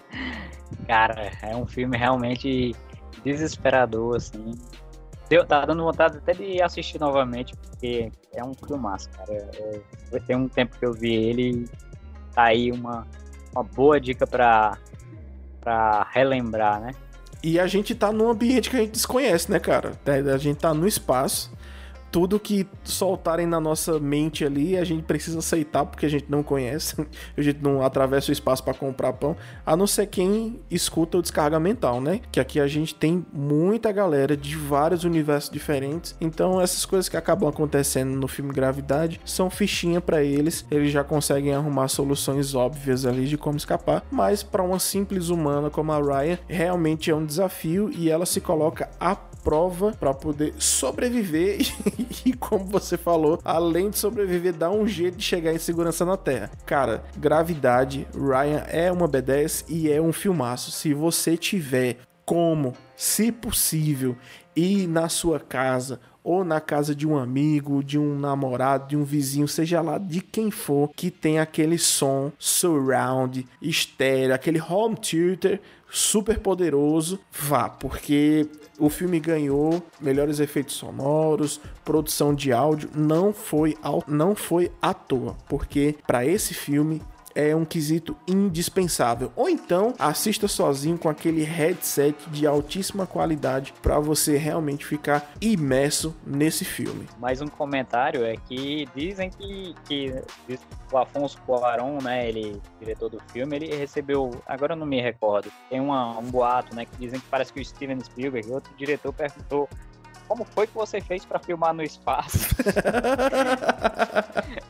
[0.87, 2.75] Cara, é um filme realmente
[3.23, 4.53] desesperador, assim.
[5.29, 9.33] Deu, tá dando vontade até de assistir novamente, porque é um filmaço, cara.
[9.33, 9.81] É,
[10.13, 11.65] é, tem um tempo que eu vi ele
[12.37, 13.07] tá aí uma,
[13.51, 14.77] uma boa dica para
[16.11, 16.91] relembrar, né?
[17.43, 19.93] E a gente tá num ambiente que a gente desconhece, né, cara?
[20.33, 21.51] A gente tá no espaço
[22.17, 26.41] tudo que soltarem na nossa mente ali, a gente precisa aceitar porque a gente não
[26.41, 26.95] conhece,
[27.37, 31.21] a gente não atravessa o espaço para comprar pão, a não ser quem escuta o
[31.21, 32.21] descarga mental, né?
[32.31, 37.15] Que aqui a gente tem muita galera de vários universos diferentes, então essas coisas que
[37.15, 43.05] acabam acontecendo no filme Gravidade são fichinha para eles, eles já conseguem arrumar soluções óbvias
[43.05, 47.27] ali de como escapar, mas para uma simples humana como a Ryan, realmente é um
[47.27, 49.15] desafio e ela se coloca a
[49.47, 51.59] prova para poder sobreviver
[52.25, 56.17] e, como você falou, além de sobreviver, dá um jeito de chegar em segurança na
[56.17, 56.51] Terra.
[56.65, 60.71] Cara, Gravidade, Ryan é uma B10 e é um filmaço.
[60.71, 64.17] Se você tiver como, se possível,
[64.55, 69.05] ir na sua casa ou na casa de um amigo, de um namorado, de um
[69.05, 75.61] vizinho, seja lá de quem for, que tem aquele som surround, estéreo, aquele home theater
[75.89, 78.45] super poderoso, vá, porque
[78.77, 85.37] o filme ganhou melhores efeitos sonoros, produção de áudio, não foi não foi à toa,
[85.47, 87.01] porque para esse filme
[87.37, 89.31] é um quesito indispensável.
[89.35, 96.15] Ou então assista sozinho com aquele headset de altíssima qualidade para você realmente ficar imerso
[96.25, 97.07] nesse filme.
[97.19, 100.15] Mais um comentário é que dizem que, que
[100.91, 105.51] o Afonso Cuarón, né, ele diretor do filme, ele recebeu, agora eu não me recordo,
[105.69, 109.13] tem uma, um boato, né, que dizem que parece que o Steven Spielberg, outro diretor,
[109.13, 109.69] perguntou
[110.27, 112.39] como foi que você fez para filmar no espaço?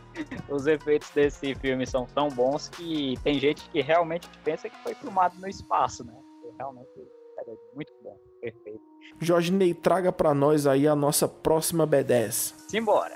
[0.49, 4.93] Os efeitos desse filme são tão bons que tem gente que realmente pensa que foi
[4.95, 6.13] filmado no espaço, né?
[6.57, 6.89] Realmente
[7.39, 8.81] é muito bom, perfeito.
[9.21, 12.53] Jorge Ney, traga para nós aí a nossa próxima B10.
[12.69, 13.15] Simbora.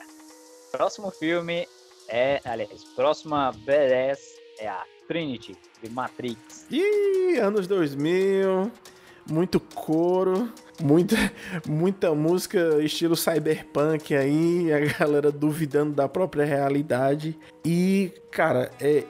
[0.72, 1.68] Próximo filme
[2.08, 4.18] é, aliás, próxima B10
[4.60, 6.68] é a Trinity de Matrix.
[6.70, 8.72] Ih, anos 2000
[9.30, 11.16] muito coro, muita,
[11.68, 17.38] muita música estilo cyberpunk aí, a galera duvidando da própria realidade.
[17.66, 19.04] E, cara, é,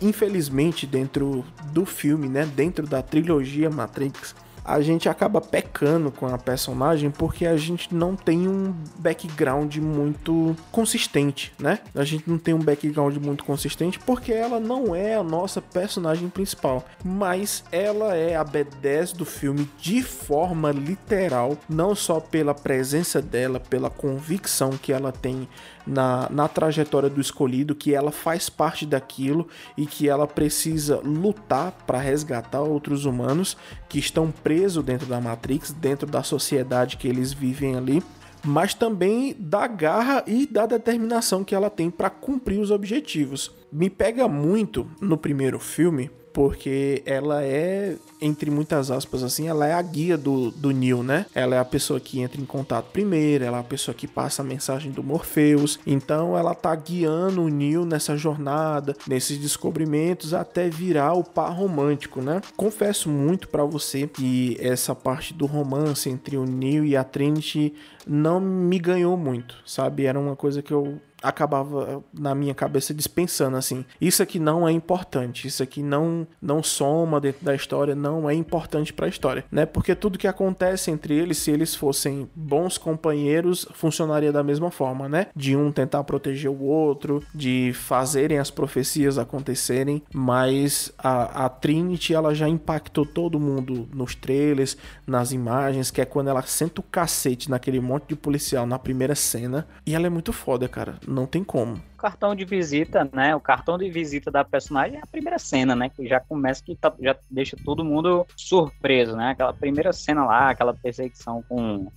[0.00, 6.38] infelizmente, dentro do filme, né, dentro da trilogia Matrix, a gente acaba pecando com a
[6.38, 11.78] personagem porque a gente não tem um background muito consistente, né?
[11.94, 16.28] A gente não tem um background muito consistente porque ela não é a nossa personagem
[16.28, 23.20] principal, mas ela é a B10 do filme de forma literal, não só pela presença
[23.20, 25.48] dela, pela convicção que ela tem
[25.86, 31.72] na, na trajetória do escolhido, que ela faz parte daquilo e que ela precisa lutar
[31.86, 33.56] para resgatar outros humanos
[33.88, 38.02] que estão presos dentro da Matrix, dentro da sociedade que eles vivem ali
[38.42, 43.54] mas também da garra e da determinação que ela tem para cumprir os objetivos.
[43.70, 49.72] Me pega muito no primeiro filme porque ela é, entre muitas aspas, assim, ela é
[49.72, 51.26] a guia do, do Neo, né?
[51.34, 54.42] Ela é a pessoa que entra em contato primeiro, ela é a pessoa que passa
[54.42, 60.68] a mensagem do Morpheus, então ela tá guiando o Neo nessa jornada, nesses descobrimentos, até
[60.68, 62.40] virar o par romântico, né?
[62.56, 67.74] Confesso muito para você que essa parte do romance entre o Neo e a Trinity
[68.06, 70.04] não me ganhou muito, sabe?
[70.04, 73.84] Era uma coisa que eu acabava na minha cabeça dispensando assim.
[74.00, 78.34] Isso aqui não é importante, isso aqui não não soma dentro da história, não é
[78.34, 79.66] importante para a história, né?
[79.66, 85.08] Porque tudo que acontece entre eles, se eles fossem bons companheiros, funcionaria da mesma forma,
[85.08, 85.26] né?
[85.34, 92.14] De um tentar proteger o outro, de fazerem as profecias acontecerem, mas a, a Trinity
[92.14, 96.84] ela já impactou todo mundo nos trailers, nas imagens, que é quando ela senta o
[96.84, 101.26] cacete naquele monte de policial na primeira cena, e ela é muito foda, cara não
[101.26, 101.76] tem como.
[101.98, 103.34] Cartão de visita, né?
[103.34, 105.88] O cartão de visita da personagem é a primeira cena, né?
[105.88, 109.30] Que já começa que tá, já deixa todo mundo surpreso, né?
[109.30, 111.88] Aquela primeira cena lá, aquela perseguição com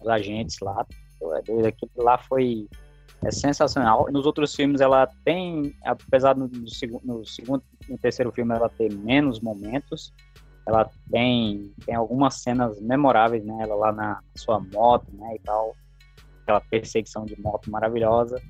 [0.00, 0.86] os agentes lá.
[1.62, 2.68] É aquilo lá foi
[3.24, 4.08] é sensacional.
[4.10, 9.40] Nos outros filmes ela tem, apesar no, no, segundo no terceiro filme ela ter menos
[9.40, 10.12] momentos,
[10.66, 13.58] ela tem, tem algumas cenas memoráveis, né?
[13.60, 15.36] Ela lá na sua moto, né?
[15.36, 15.74] E tal
[16.52, 18.40] aquela perseguição de moto maravilhosa.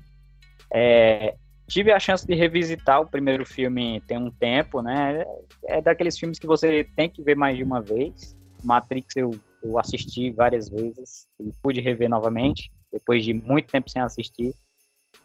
[0.71, 1.35] É,
[1.67, 5.25] tive a chance de revisitar o primeiro filme tem um tempo, né?
[5.65, 8.35] É daqueles filmes que você tem que ver mais de uma vez.
[8.63, 14.01] Matrix eu, eu assisti várias vezes e pude rever novamente, depois de muito tempo sem
[14.01, 14.53] assistir.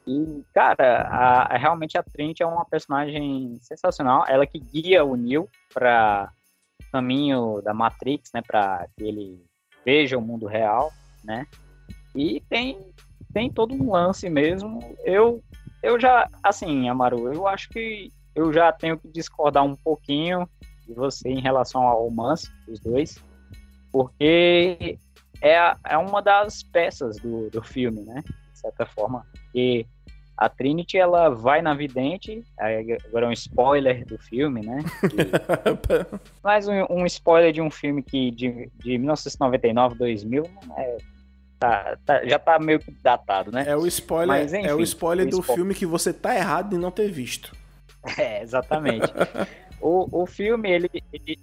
[0.07, 4.25] E, cara, a, a, realmente a Trinity é uma personagem sensacional.
[4.27, 6.31] Ela que guia o Neo para
[6.91, 8.43] caminho da Matrix, né?
[8.47, 9.45] Para que ele
[9.85, 10.91] veja o mundo real,
[11.25, 11.47] né?
[12.18, 12.76] E tem,
[13.33, 14.81] tem todo um lance mesmo.
[15.04, 15.40] Eu,
[15.81, 20.48] eu já, assim, Amaru, eu acho que eu já tenho que discordar um pouquinho
[20.85, 23.22] de você em relação ao romance dos dois,
[23.92, 24.98] porque
[25.40, 28.24] é, é uma das peças do, do filme, né?
[28.52, 29.24] De certa forma.
[29.33, 29.87] Porque
[30.37, 32.42] a Trinity, ela vai na vidente,
[33.07, 34.78] agora é um spoiler do filme, né?
[36.42, 40.96] mais um, um, spoiler de um filme que de, de 1999, 2000, não é
[41.59, 43.64] Tá, tá, já tá meio que datado, né?
[43.66, 45.55] É o spoiler, Mas, enfim, é o spoiler o do spo...
[45.55, 47.57] filme que você tá errado de não ter visto.
[48.16, 49.12] É, exatamente.
[49.83, 50.88] o, o filme, ele.
[51.12, 51.37] ele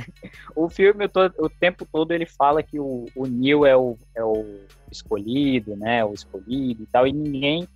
[0.54, 3.98] o filme, o, todo, o, tempo todo, ele fala que o, o Neil é o,
[4.14, 6.04] é o escolhido, né?
[6.04, 7.68] O escolhido e tal, e ninguém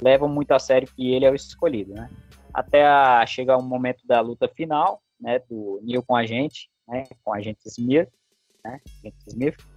[0.00, 2.10] leva muito a sério que ele é o escolhido, né?
[2.52, 5.38] Até a, chegar o momento da luta final, né?
[5.48, 7.04] Do Neil com a gente, né?
[7.24, 8.10] Com a gente Smith,
[8.64, 8.80] né?
[8.98, 9.75] Agente Smith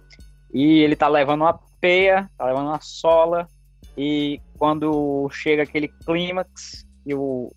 [0.52, 3.46] e ele tá levando uma peia, tá levando uma sola.
[3.96, 7.52] E quando chega aquele clímax e o,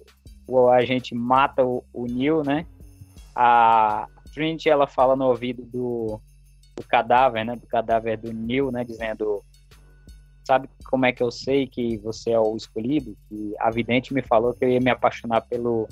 [0.47, 2.65] o agente mata o, o Neil, né?
[3.36, 6.19] A Trinity ela fala no ouvido do,
[6.75, 7.56] do cadáver, né?
[7.56, 8.84] Do cadáver do Neil, né?
[8.84, 9.43] Dizendo
[10.43, 13.15] sabe como é que eu sei que você é o escolhido?
[13.29, 15.88] Que a vidente me falou que eu ia me apaixonar pelo,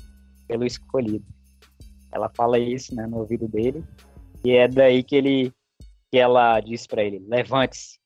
[0.46, 1.24] pelo escolhido.
[2.12, 3.82] Ela fala isso, né, no ouvido dele.
[4.44, 5.52] E é daí que ele
[6.12, 7.98] que ela diz para ele: levante-se.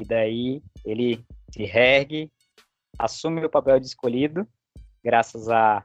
[0.00, 2.32] E daí ele se ergue,
[2.98, 4.48] assume o papel de escolhido,
[5.04, 5.82] graças a,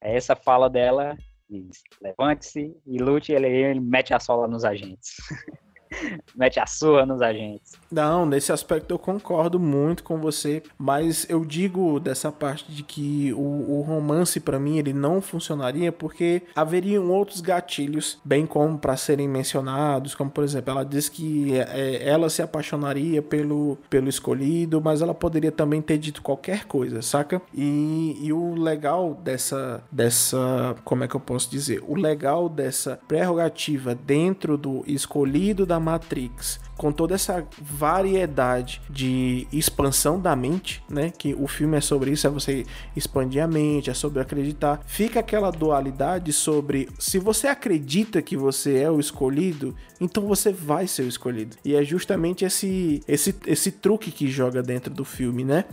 [0.00, 1.16] essa fala dela,
[1.48, 3.30] diz: levante-se e lute.
[3.30, 5.16] Ele, ele mete a sola nos agentes.
[6.34, 7.74] mete a sua nos agentes.
[7.90, 13.32] Não, nesse aspecto eu concordo muito com você, mas eu digo dessa parte de que
[13.32, 18.96] o, o romance para mim ele não funcionaria porque haveriam outros gatilhos, bem como para
[18.96, 24.08] serem mencionados, como por exemplo, ela diz que é, é, ela se apaixonaria pelo, pelo
[24.08, 27.40] escolhido, mas ela poderia também ter dito qualquer coisa, saca?
[27.54, 31.82] E, e o legal dessa, dessa, como é que eu posso dizer?
[31.86, 40.20] O legal dessa prerrogativa dentro do escolhido da Matrix, com toda essa variedade de expansão
[40.20, 41.10] da mente, né?
[41.16, 44.80] Que o filme é sobre isso, é você expandir a mente, é sobre acreditar.
[44.86, 50.86] Fica aquela dualidade sobre se você acredita que você é o escolhido, então você vai
[50.86, 51.56] ser o escolhido.
[51.64, 55.64] E é justamente esse esse esse truque que joga dentro do filme, né?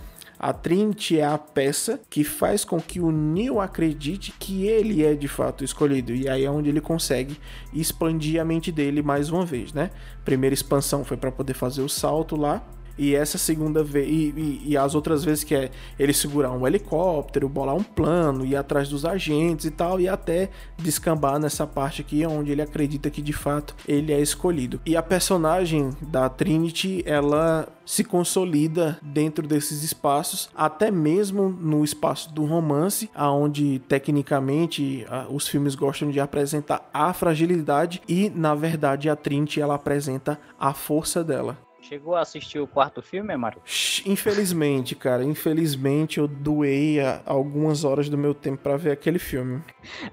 [0.46, 5.16] A Trinity é a peça que faz com que o Neo acredite que ele é
[5.16, 6.14] de fato escolhido.
[6.14, 7.40] E aí é onde ele consegue
[7.74, 9.90] expandir a mente dele mais uma vez, né?
[10.26, 12.62] Primeira expansão foi para poder fazer o salto lá.
[12.98, 16.68] E essa segunda vez, e, e, e, as outras vezes que é ele segurar um
[16.68, 22.02] helicóptero, bolar um plano, ir atrás dos agentes e tal, e até descambar nessa parte
[22.02, 24.80] aqui onde ele acredita que de fato ele é escolhido.
[24.86, 32.34] E a personagem da Trinity, ela se consolida dentro desses espaços, até mesmo no espaço
[32.34, 39.16] do romance, aonde tecnicamente os filmes gostam de apresentar a fragilidade e na verdade a
[39.16, 41.58] Trinity ela apresenta a força dela.
[41.84, 43.62] Chegou a assistir o quarto filme, Maru?
[44.06, 49.62] Infelizmente, cara, infelizmente eu doei algumas horas do meu tempo para ver aquele filme.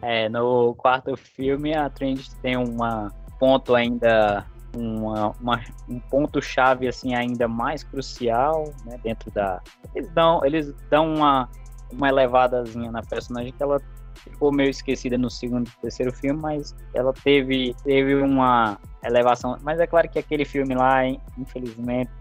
[0.02, 4.44] É, no quarto filme a Trinity tem uma ponto ainda
[4.77, 9.60] uma, uma, um ponto chave assim ainda mais crucial né, dentro da
[9.94, 11.48] eles dão eles dão uma
[11.90, 13.81] uma elevadazinha na personagem que ela
[14.15, 19.56] ficou meio esquecida no segundo e terceiro filme mas ela teve teve uma elevação.
[19.63, 21.06] Mas é claro que aquele filme lá
[21.38, 22.15] infelizmente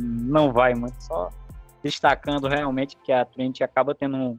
[0.00, 1.02] não vai muito.
[1.02, 1.30] Só
[1.82, 4.38] destacando realmente que a Trinity acaba tendo um,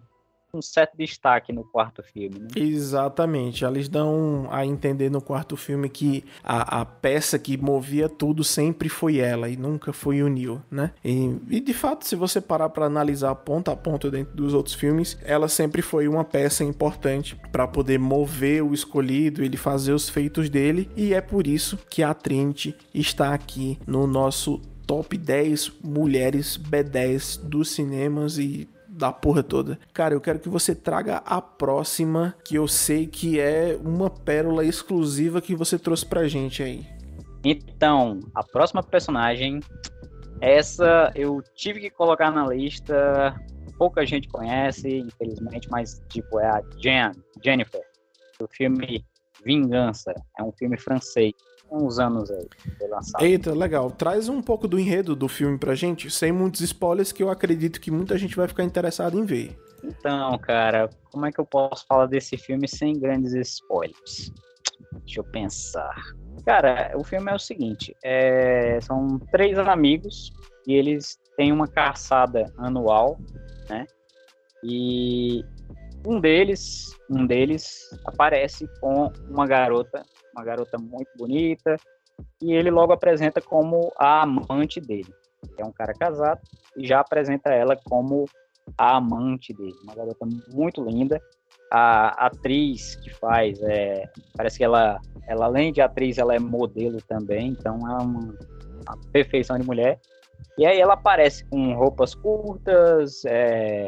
[0.55, 2.39] um certo destaque no quarto filme.
[2.39, 2.47] Né?
[2.55, 3.65] Exatamente.
[3.65, 8.87] Eles dão a entender no quarto filme que a, a, peça que movia tudo sempre
[8.87, 10.91] foi ela e nunca foi o Neil, né?
[11.03, 14.75] E, e de fato, se você parar para analisar ponto a ponto dentro dos outros
[14.75, 20.07] filmes, ela sempre foi uma peça importante para poder mover o escolhido, ele fazer os
[20.07, 25.79] feitos dele, e é por isso que a Trinity está aqui no nosso top 10
[25.83, 29.79] mulheres B10 dos cinemas e da porra toda.
[29.93, 34.63] Cara, eu quero que você traga a próxima, que eu sei que é uma pérola
[34.63, 36.85] exclusiva que você trouxe pra gente aí.
[37.43, 39.59] Então, a próxima personagem,
[40.39, 43.35] essa eu tive que colocar na lista.
[43.77, 47.11] Pouca gente conhece, infelizmente, mas tipo é a Jen,
[47.43, 47.81] Jennifer,
[48.39, 49.03] do filme
[49.43, 50.13] Vingança.
[50.39, 51.33] É um filme francês
[51.73, 52.47] uns anos aí.
[53.19, 53.89] Eita, legal.
[53.89, 57.81] Traz um pouco do enredo do filme pra gente, sem muitos spoilers, que eu acredito
[57.81, 59.57] que muita gente vai ficar interessada em ver.
[59.83, 64.31] Então, cara, como é que eu posso falar desse filme sem grandes spoilers?
[64.99, 65.95] Deixa eu pensar.
[66.45, 68.79] Cara, o filme é o seguinte: é...
[68.81, 70.31] são três amigos
[70.67, 73.19] e eles têm uma caçada anual,
[73.69, 73.85] né?
[74.63, 75.43] E
[76.05, 80.03] um deles, um deles aparece com uma garota
[80.35, 81.75] uma garota muito bonita,
[82.41, 85.13] e ele logo apresenta como a amante dele.
[85.57, 86.41] É um cara casado
[86.77, 88.25] e já apresenta ela como
[88.77, 91.21] a amante dele, uma garota muito linda.
[91.71, 94.07] A atriz que faz, é,
[94.37, 98.97] parece que ela, ela além de atriz, ela é modelo também, então é uma, uma
[99.11, 99.99] perfeição de mulher.
[100.57, 103.87] E aí ela aparece com roupas curtas, é,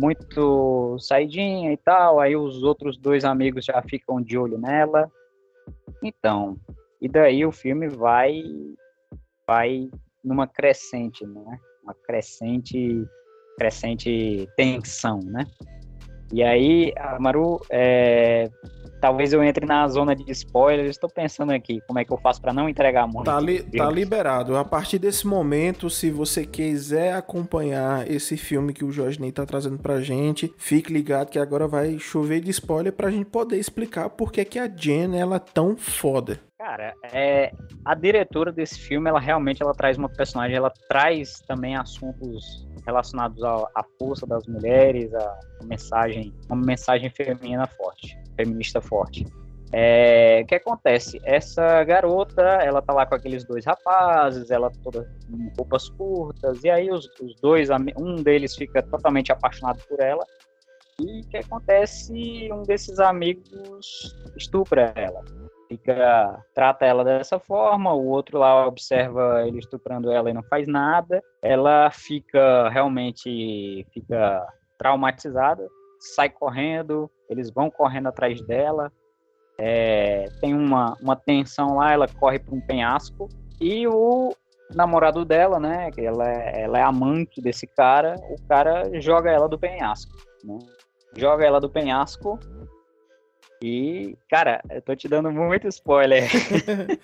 [0.00, 2.20] muito saidinha e tal.
[2.20, 5.10] Aí os outros dois amigos já ficam de olho nela.
[6.02, 6.58] Então,
[7.00, 8.42] e daí o filme vai
[9.46, 9.90] vai
[10.22, 11.60] numa crescente, né?
[11.82, 13.06] Uma crescente
[13.56, 15.44] crescente tensão, né?
[16.34, 18.50] E aí, Maru, é,
[19.00, 20.90] talvez eu entre na zona de spoilers.
[20.90, 23.26] Estou pensando aqui como é que eu faço para não entregar muito.
[23.26, 24.56] Tá, li, tá liberado.
[24.56, 29.46] A partir desse momento, se você quiser acompanhar esse filme que o Jorge Ney tá
[29.46, 34.10] trazendo pra gente, fique ligado que agora vai chover de spoiler pra gente poder explicar
[34.10, 36.40] por que, que a Jen ela é tão foda.
[36.58, 37.52] Cara, é,
[37.84, 43.42] a diretora desse filme, ela realmente ela traz uma personagem, ela traz também assuntos relacionados
[43.42, 49.26] à, força das mulheres, a mensagem, uma mensagem feminina forte feminista forte.
[49.72, 51.20] É, o que acontece?
[51.24, 56.70] Essa garota, ela tá lá com aqueles dois rapazes, ela toda com roupas curtas, e
[56.70, 57.68] aí os, os dois,
[57.98, 60.24] um deles fica totalmente apaixonado por ela,
[61.00, 62.48] e o que acontece?
[62.52, 65.24] Um desses amigos estupra ela.
[65.68, 70.68] Fica, trata ela dessa forma, o outro lá observa ele estuprando ela e não faz
[70.68, 71.22] nada.
[71.42, 74.46] Ela fica realmente fica
[74.78, 75.66] traumatizada,
[75.98, 78.92] sai correndo, eles vão correndo atrás dela.
[79.58, 83.28] É, tem uma, uma tensão lá, ela corre para um penhasco
[83.60, 84.34] e o
[84.74, 89.48] namorado dela, né, que ela é, ela é amante desse cara, o cara joga ela
[89.48, 90.12] do penhasco,
[90.42, 90.58] né?
[91.16, 92.38] Joga ela do penhasco
[93.62, 96.24] e, cara, eu tô te dando muito spoiler.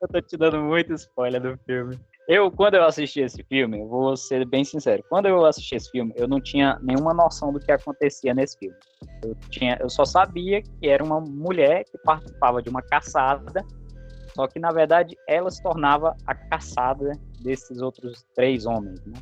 [0.00, 1.98] eu tô te dando muito spoiler do filme.
[2.26, 5.90] Eu, quando eu assisti esse filme, eu vou ser bem sincero, quando eu assisti esse
[5.90, 8.76] filme, eu não tinha nenhuma noção do que acontecia nesse filme.
[9.22, 13.62] Eu, tinha, eu só sabia que era uma mulher que participava de uma caçada,
[14.34, 19.20] só que na verdade ela se tornava a caçada desses outros três homens, né?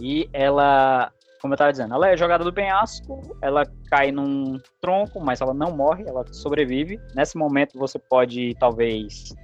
[0.00, 5.20] E ela, como eu estava dizendo, ela é jogada do penhasco, ela cai num tronco,
[5.20, 7.00] mas ela não morre, ela sobrevive.
[7.14, 9.34] Nesse momento você pode talvez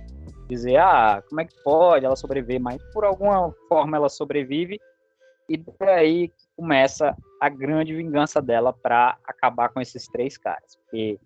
[0.49, 4.81] dizer, ah, como é que pode ela sobreviver, mas por alguma forma ela sobrevive
[5.49, 11.19] e daí começa a grande vingança dela para acabar com esses três caras, porque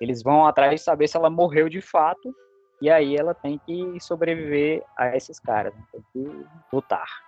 [0.00, 2.34] eles vão atrás de saber se ela morreu de fato
[2.80, 5.82] e aí ela tem que sobreviver a esses caras, né?
[5.92, 7.25] tem que lutar.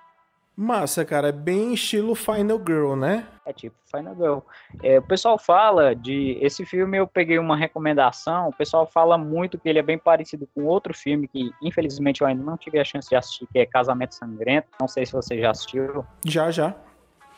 [0.60, 3.28] Massa, cara, é bem estilo Final Girl, né?
[3.46, 4.38] É tipo Final Girl.
[4.82, 6.36] É, o pessoal fala de.
[6.40, 8.48] Esse filme eu peguei uma recomendação.
[8.48, 12.26] O pessoal fala muito que ele é bem parecido com outro filme que, infelizmente, eu
[12.26, 14.66] ainda não tive a chance de assistir, que é Casamento Sangrento.
[14.80, 16.04] Não sei se você já assistiu.
[16.26, 16.74] Já, já.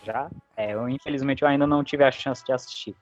[0.03, 0.31] Já?
[0.57, 2.97] É, eu, infelizmente, eu ainda não tive a chance de assistir.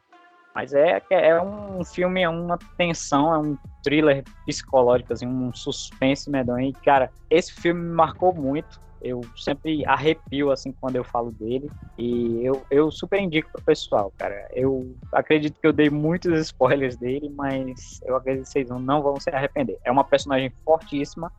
[0.53, 6.29] Mas é, é um filme, é uma tensão, é um thriller psicológico, assim, um suspense
[6.29, 6.71] medonho.
[6.71, 11.70] E, cara, esse filme me marcou muito eu sempre arrepio assim quando eu falo dele
[11.96, 14.49] e eu, eu super indico pro pessoal, cara.
[14.53, 19.18] Eu acredito que eu dei muitos spoilers dele, mas eu acredito que vocês não vão
[19.18, 19.78] se arrepender.
[19.84, 21.32] É uma personagem fortíssima,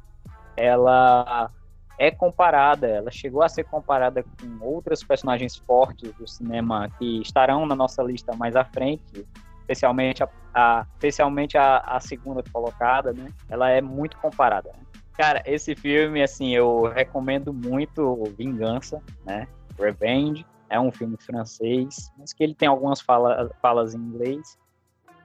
[0.56, 1.52] ela
[1.98, 7.66] é comparada, ela chegou a ser comparada com outras personagens fortes do cinema que estarão
[7.66, 9.28] na nossa lista mais à frente,
[9.60, 13.32] especialmente a, a especialmente a, a segunda colocada, né?
[13.50, 14.70] Ela é muito comparada.
[14.70, 14.89] Né?
[15.20, 19.50] Cara, esse filme, assim, eu recomendo muito Vingança, né?
[19.78, 20.46] Revenge.
[20.70, 24.58] É um filme francês, mas que ele tem algumas fala, falas em inglês.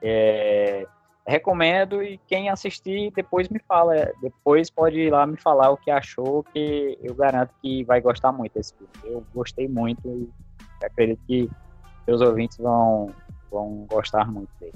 [0.01, 0.85] É,
[1.25, 4.11] recomendo e quem assistir depois me fala.
[4.21, 8.33] Depois pode ir lá me falar o que achou, que eu garanto que vai gostar
[8.33, 8.91] muito desse filme.
[9.05, 10.29] Eu gostei muito e
[10.85, 11.49] acredito que
[12.03, 13.13] seus ouvintes vão,
[13.49, 14.73] vão gostar muito dele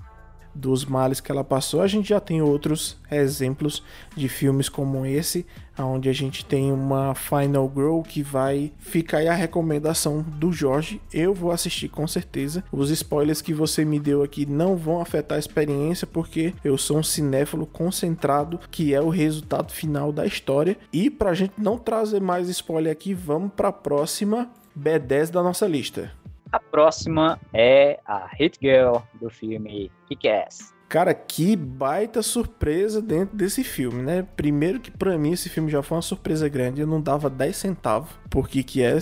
[0.59, 1.81] dos males que ela passou.
[1.81, 3.81] A gente já tem outros exemplos
[4.15, 5.45] de filmes como esse,
[5.77, 11.01] onde a gente tem uma Final Girl que vai ficar aí a recomendação do Jorge.
[11.13, 12.63] Eu vou assistir com certeza.
[12.71, 16.97] Os spoilers que você me deu aqui não vão afetar a experiência, porque eu sou
[16.97, 20.77] um cinéfilo concentrado, que é o resultado final da história.
[20.91, 26.11] E pra gente não trazer mais spoiler aqui, vamos pra próxima B10 da nossa lista.
[26.51, 30.73] A próxima é a Hit Girl do filme Kick-Ass.
[30.89, 34.25] Cara, que baita surpresa dentro desse filme, né?
[34.35, 37.55] Primeiro que para mim esse filme já foi uma surpresa grande, eu não dava 10
[37.55, 38.97] centavos por que é,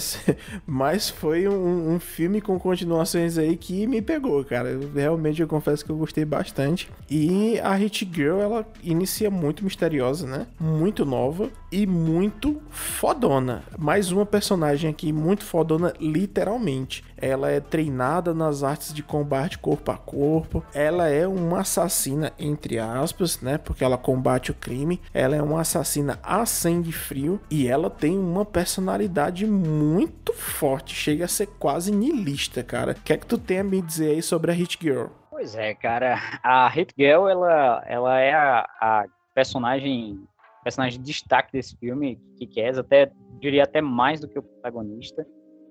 [0.65, 4.69] mas foi um, um, filme com continuações aí que me pegou, cara.
[4.69, 6.89] Eu, realmente eu confesso que eu gostei bastante.
[7.09, 10.47] E a Hit Girl, ela inicia muito misteriosa, né?
[10.59, 13.63] Muito nova e muito fodona.
[13.77, 17.03] Mais uma personagem aqui muito fodona, literalmente.
[17.17, 20.63] Ela é treinada nas artes de combate corpo a corpo.
[20.73, 23.57] Ela é uma assassina, entre aspas, né?
[23.57, 25.01] Porque ela combate o crime.
[25.13, 30.93] Ela é uma assassina a sangue frio e ela tem uma personalidade muito forte.
[30.93, 32.91] Chega a ser quase nilista, cara.
[32.91, 35.07] O que é que tu tem a me dizer aí sobre a Hit Girl?
[35.29, 36.19] Pois é, cara.
[36.43, 40.19] A Hit Girl, ela, ela é a, a personagem
[40.67, 43.09] personagem de destaque desse filme, que quer até
[43.39, 45.25] diria até mais do que o protagonista.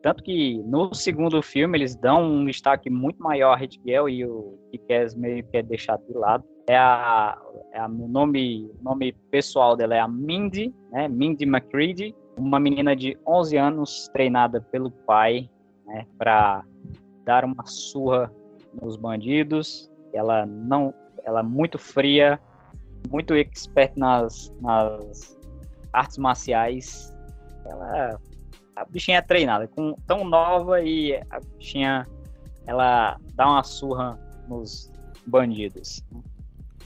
[0.06, 4.24] Tanto que no segundo filme eles dão um destaque muito maior a Hit Girl e
[4.24, 6.44] o Kikaz meio que é deixado de lado.
[6.68, 7.36] É a,
[7.72, 11.08] é a o nome, nome pessoal dela é a Mindy, né?
[11.08, 15.50] Mindy McCready, uma menina de 11 anos treinada pelo pai,
[15.84, 16.64] né, para
[17.24, 18.32] dar uma surra
[18.80, 19.90] nos bandidos.
[20.14, 20.94] Ela não,
[21.24, 22.38] ela é muito fria,
[23.10, 25.36] muito expert nas, nas
[25.92, 27.12] artes marciais.
[27.68, 28.20] Ela
[28.76, 32.06] a bichinha é treinada, com, tão nova e a bichinha
[32.66, 34.92] ela dá uma surra nos
[35.26, 36.04] bandidos.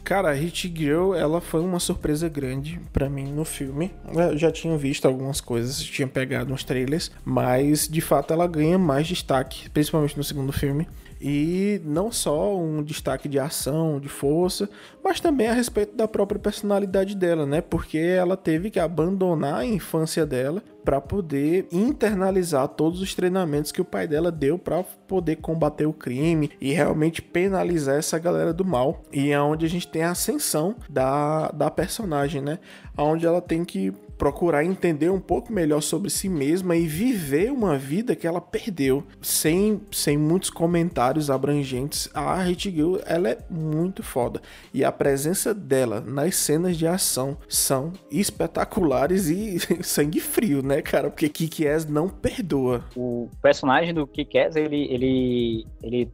[0.04, 3.92] Cara, a Hit Girl, ela foi uma surpresa grande para mim no filme.
[4.12, 8.78] Eu já tinha visto algumas coisas, tinha pegado uns trailers, mas de fato ela ganha
[8.78, 10.88] mais destaque, principalmente no segundo filme.
[11.20, 14.68] E não só um destaque de ação, de força,
[15.04, 17.60] mas também a respeito da própria personalidade dela, né?
[17.60, 23.82] Porque ela teve que abandonar a infância dela para poder internalizar todos os treinamentos que
[23.82, 28.64] o pai dela deu para poder combater o crime e realmente penalizar essa galera do
[28.64, 29.02] mal.
[29.12, 32.58] E é onde a gente tem a ascensão da, da personagem, né?
[32.96, 37.78] Onde ela tem que procurar entender um pouco melhor sobre si mesma e viver uma
[37.78, 42.10] vida que ela perdeu, sem, sem muitos comentários abrangentes.
[42.12, 44.42] A Hit Girl, ela é muito foda.
[44.74, 51.08] E a presença dela nas cenas de ação são espetaculares e sangue frio, né, cara?
[51.08, 52.84] Porque Kick-Ass não perdoa.
[52.94, 56.12] O personagem do Kick-Ass, ele, ele, ele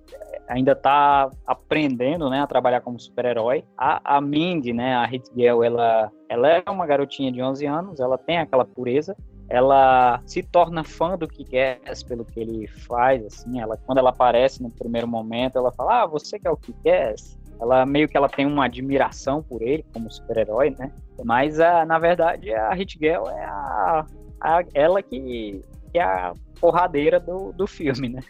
[0.48, 3.64] ainda está aprendendo, né, a trabalhar como super-herói.
[3.76, 8.00] A, a Mindy, né, a Hit Girl, ela, ela é uma garotinha de 11 anos,
[8.00, 9.16] ela tem aquela pureza,
[9.48, 14.62] ela se torna fã do Kick-Ass pelo que ele faz, assim, ela, quando ela aparece
[14.62, 17.38] no primeiro momento, ela fala, ah, você que é o Kick-Ass?
[17.60, 20.92] Ela meio que ela tem uma admiração por ele como super-herói, né?
[21.24, 24.06] Mas, a, na verdade, a Hit Girl é a,
[24.40, 28.20] a, ela que, que é a porradeira do, do filme, né?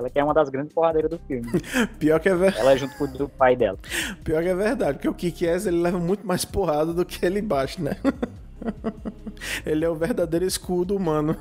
[0.00, 1.46] Ela que é uma das grandes porradeiras do filme.
[2.00, 2.60] Pior que é verdade.
[2.60, 3.78] Ela é junto com o pai dela.
[4.24, 7.42] Pior que é verdade, porque o Kikies ele leva muito mais porrada do que ele
[7.42, 7.96] bate, né?
[9.66, 11.36] ele é o verdadeiro escudo humano.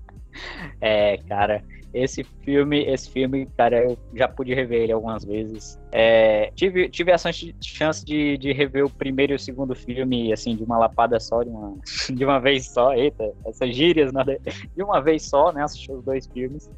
[0.82, 1.64] é, cara,
[1.94, 5.80] esse filme, esse filme, cara, eu já pude rever ele algumas vezes.
[5.90, 10.54] É, tive, tive essa chance de, de rever o primeiro e o segundo filme, assim,
[10.54, 11.78] de uma lapada só, de uma,
[12.10, 12.92] de uma vez só.
[12.92, 14.22] Eita, essas gírias, né?
[14.76, 15.62] de uma vez só, né?
[15.62, 16.70] Assisti os dois filmes.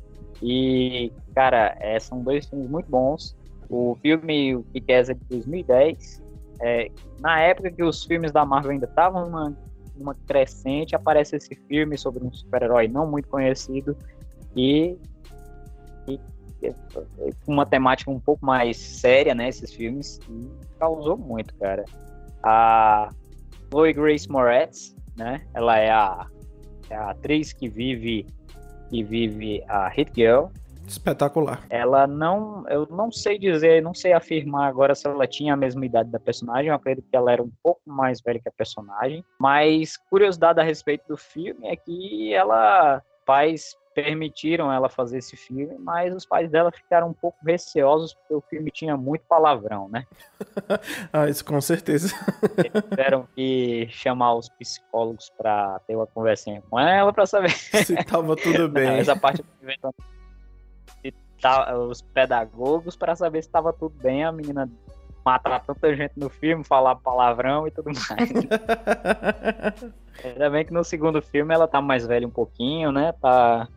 [0.42, 3.36] E, cara, é, são dois filmes muito bons.
[3.68, 6.22] O filme, o é de 2010,
[6.60, 9.56] é, na época que os filmes da Marvel ainda estavam numa,
[9.96, 13.96] numa crescente, aparece esse filme sobre um super-herói não muito conhecido
[14.56, 14.98] e,
[16.08, 16.20] e,
[16.62, 16.74] e,
[17.46, 21.84] uma temática um pouco mais séria, né, esses filmes, e causou muito, cara.
[22.42, 23.10] A
[23.70, 26.26] Chloe Grace Moretz, né, ela é a,
[26.90, 28.26] é a atriz que vive
[28.90, 30.46] que vive a Hit Girl.
[30.86, 31.64] Espetacular.
[31.70, 35.86] Ela não, eu não sei dizer, não sei afirmar agora se ela tinha a mesma
[35.86, 36.68] idade da personagem.
[36.68, 39.24] Eu acredito que ela era um pouco mais velha que a personagem.
[39.38, 45.76] Mas curiosidade a respeito do filme é que ela faz permitiram ela fazer esse filme,
[45.78, 50.06] mas os pais dela ficaram um pouco receosos porque o filme tinha muito palavrão, né?
[51.12, 52.14] ah, isso com certeza.
[52.58, 57.96] Eles tiveram que chamar os psicólogos para ter uma conversinha com ela para saber se
[58.04, 58.86] tava tudo bem.
[58.86, 59.44] Não, essa parte
[61.40, 64.24] tá, os pedagogos para saber se estava tudo bem.
[64.24, 64.70] A menina
[65.24, 68.30] matar tanta gente no filme, falar palavrão e tudo mais.
[70.24, 73.12] Ainda bem que no segundo filme ela tá mais velha um pouquinho, né?
[73.20, 73.68] Tá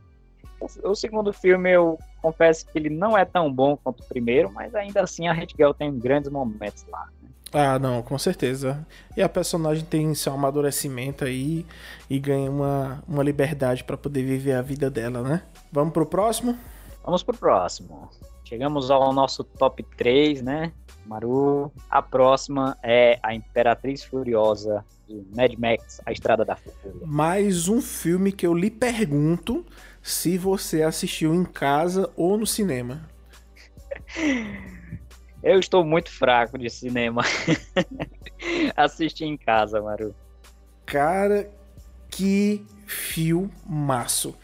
[0.83, 4.73] o segundo filme, eu confesso que ele não é tão bom quanto o primeiro, mas
[4.75, 7.07] ainda assim a Red Girl tem grandes momentos lá.
[7.21, 7.29] Né?
[7.51, 8.85] Ah, não, com certeza.
[9.15, 11.65] E a personagem tem seu amadurecimento aí
[12.09, 15.43] e ganha uma, uma liberdade para poder viver a vida dela, né?
[15.71, 16.57] Vamos pro próximo?
[17.03, 18.09] Vamos pro próximo.
[18.43, 20.71] Chegamos ao nosso top 3, né?
[21.05, 21.71] Maru.
[21.89, 26.93] A próxima é A Imperatriz Furiosa de Mad Max, A Estrada da Fúria.
[27.05, 29.65] Mais um filme que eu lhe pergunto
[30.03, 33.09] se você assistiu em casa ou no cinema.
[35.41, 37.21] Eu estou muito fraco de cinema.
[38.77, 40.15] Assisti em casa, Maru.
[40.85, 41.51] Cara,
[42.09, 44.35] que filmaço.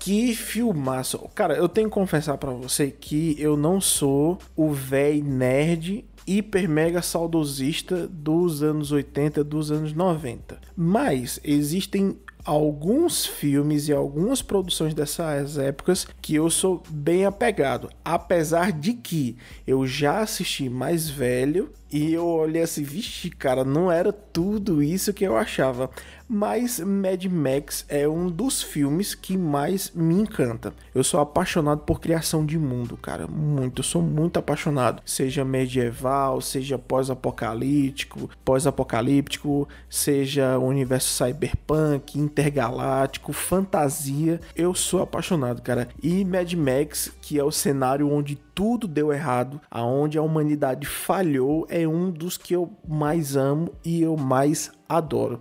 [0.00, 1.18] Que filmaço.
[1.36, 6.68] Cara, eu tenho que confessar para você que eu não sou o véi nerd hiper
[6.68, 10.58] mega saudosista dos anos 80, dos anos 90.
[10.74, 18.72] Mas existem alguns filmes e algumas produções dessas épocas que eu sou bem apegado, apesar
[18.72, 19.36] de que
[19.66, 25.12] eu já assisti mais velho e eu olhei assim, vixe, cara, não era tudo isso
[25.12, 25.90] que eu achava.
[26.32, 30.72] Mas Mad Max é um dos filmes que mais me encanta.
[30.94, 33.26] Eu sou apaixonado por criação de mundo, cara.
[33.26, 35.02] Muito, sou muito apaixonado.
[35.04, 44.40] Seja medieval, seja pós-apocalíptico, pós-apocalíptico, seja universo cyberpunk, intergaláctico, fantasia.
[44.54, 45.88] Eu sou apaixonado, cara.
[46.00, 51.66] E Mad Max, que é o cenário onde tudo deu errado, aonde a humanidade falhou,
[51.68, 55.40] é um dos que eu mais amo e eu mais adoro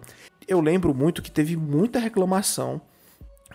[0.49, 2.81] eu lembro muito que teve muita reclamação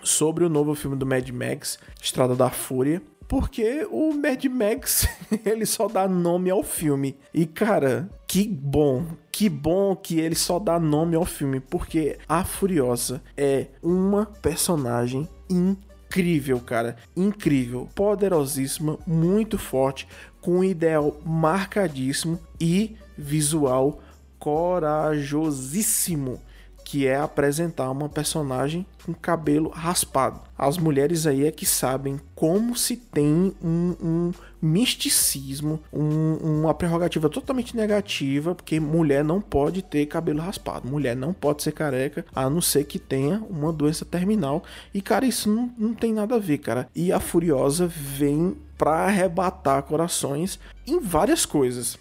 [0.03, 5.09] sobre o novo filme do Mad Max, Estrada da Fúria, porque o Mad Max
[5.45, 7.17] ele só dá nome ao filme.
[7.33, 12.45] E cara, que bom, que bom que ele só dá nome ao filme, porque a
[12.45, 20.07] Furiosa é uma personagem incrível, cara, incrível, poderosíssima, muito forte,
[20.41, 24.01] com um ideal marcadíssimo e visual
[24.39, 26.41] corajosíssimo
[26.85, 30.41] que é apresentar uma personagem com cabelo raspado.
[30.57, 37.29] As mulheres aí é que sabem como se tem um, um misticismo, um, uma prerrogativa
[37.29, 42.49] totalmente negativa, porque mulher não pode ter cabelo raspado, mulher não pode ser careca, a
[42.49, 44.63] não ser que tenha uma doença terminal.
[44.93, 46.89] E, cara, isso não, não tem nada a ver, cara.
[46.95, 51.99] E a Furiosa vem para arrebatar corações em várias coisas.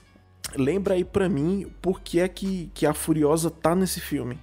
[0.56, 4.38] Lembra aí para mim por que é que, que a Furiosa tá nesse filme.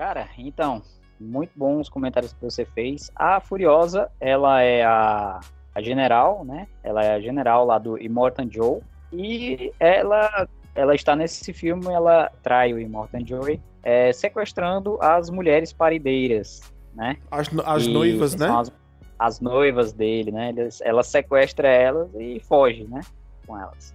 [0.00, 0.82] Cara, então,
[1.20, 3.12] muito bons os comentários que você fez.
[3.14, 5.40] A Furiosa, ela é a,
[5.74, 6.66] a general, né?
[6.82, 8.80] Ela é a general lá do Immortan Joe.
[9.12, 15.70] E ela, ela está nesse filme, ela trai o Immortan Joe, é, sequestrando as mulheres
[15.70, 16.62] parideiras,
[16.94, 17.18] né?
[17.30, 18.48] As, as noivas, né?
[18.48, 18.72] As,
[19.18, 20.54] as, noivas dele, né?
[20.80, 23.02] ela sequestra elas e foge, né?
[23.46, 23.94] Com elas.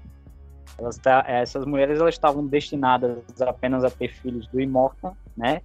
[0.78, 5.64] Elas tá, essas mulheres elas estavam destinadas apenas a ter filhos do Immortan, né?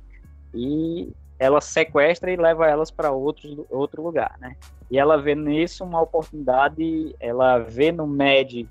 [0.54, 4.56] E ela sequestra e leva elas para outro, outro lugar, né?
[4.90, 8.66] E ela vê nisso uma oportunidade, ela vê no Mad,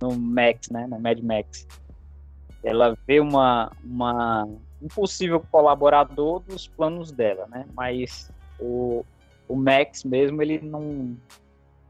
[0.00, 0.86] no Max, né?
[0.86, 1.66] No Mad Max,
[2.62, 4.48] ela vê uma, uma
[4.80, 7.66] um possível colaborador dos planos dela, né?
[7.74, 9.04] Mas o,
[9.48, 11.16] o Max mesmo, ele não,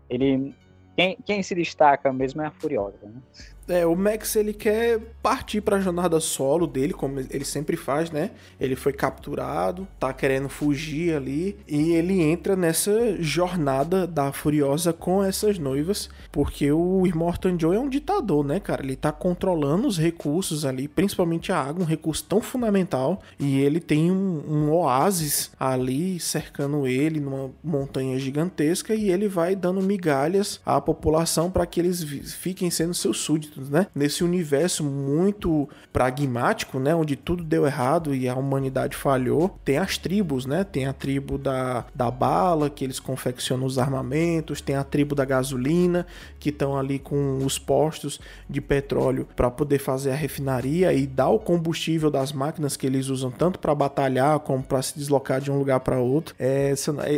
[0.09, 0.55] ele
[0.97, 3.23] quem, quem se destaca mesmo é a Furiosa, né?
[3.69, 8.11] É, o Max ele quer partir para a jornada solo dele, como ele sempre faz,
[8.11, 8.31] né?
[8.59, 15.23] Ele foi capturado, tá querendo fugir ali e ele entra nessa jornada da Furiosa com
[15.23, 18.83] essas noivas, porque o Immortan Joe é um ditador, né, cara?
[18.83, 23.81] Ele tá controlando os recursos ali, principalmente a água, um recurso tão fundamental, e ele
[23.81, 30.61] tem um, um oásis ali cercando ele numa montanha gigantesca e ele vai dando migalhas
[30.65, 32.03] à população para que eles
[32.35, 33.87] fiquem sendo seus súditos né?
[33.95, 36.95] Nesse universo muito pragmático, né?
[36.95, 40.65] Onde tudo deu errado e a humanidade falhou, tem as tribos, né?
[40.65, 45.25] Tem a tribo da, da bala, que eles confeccionam os armamentos, tem a tribo da
[45.25, 46.07] gasolina,
[46.39, 51.29] que estão ali com os postos de petróleo para poder fazer a refinaria e dar
[51.29, 55.51] o combustível das máquinas que eles usam tanto para batalhar como para se deslocar de
[55.51, 56.35] um lugar para outro.
[56.39, 56.75] É,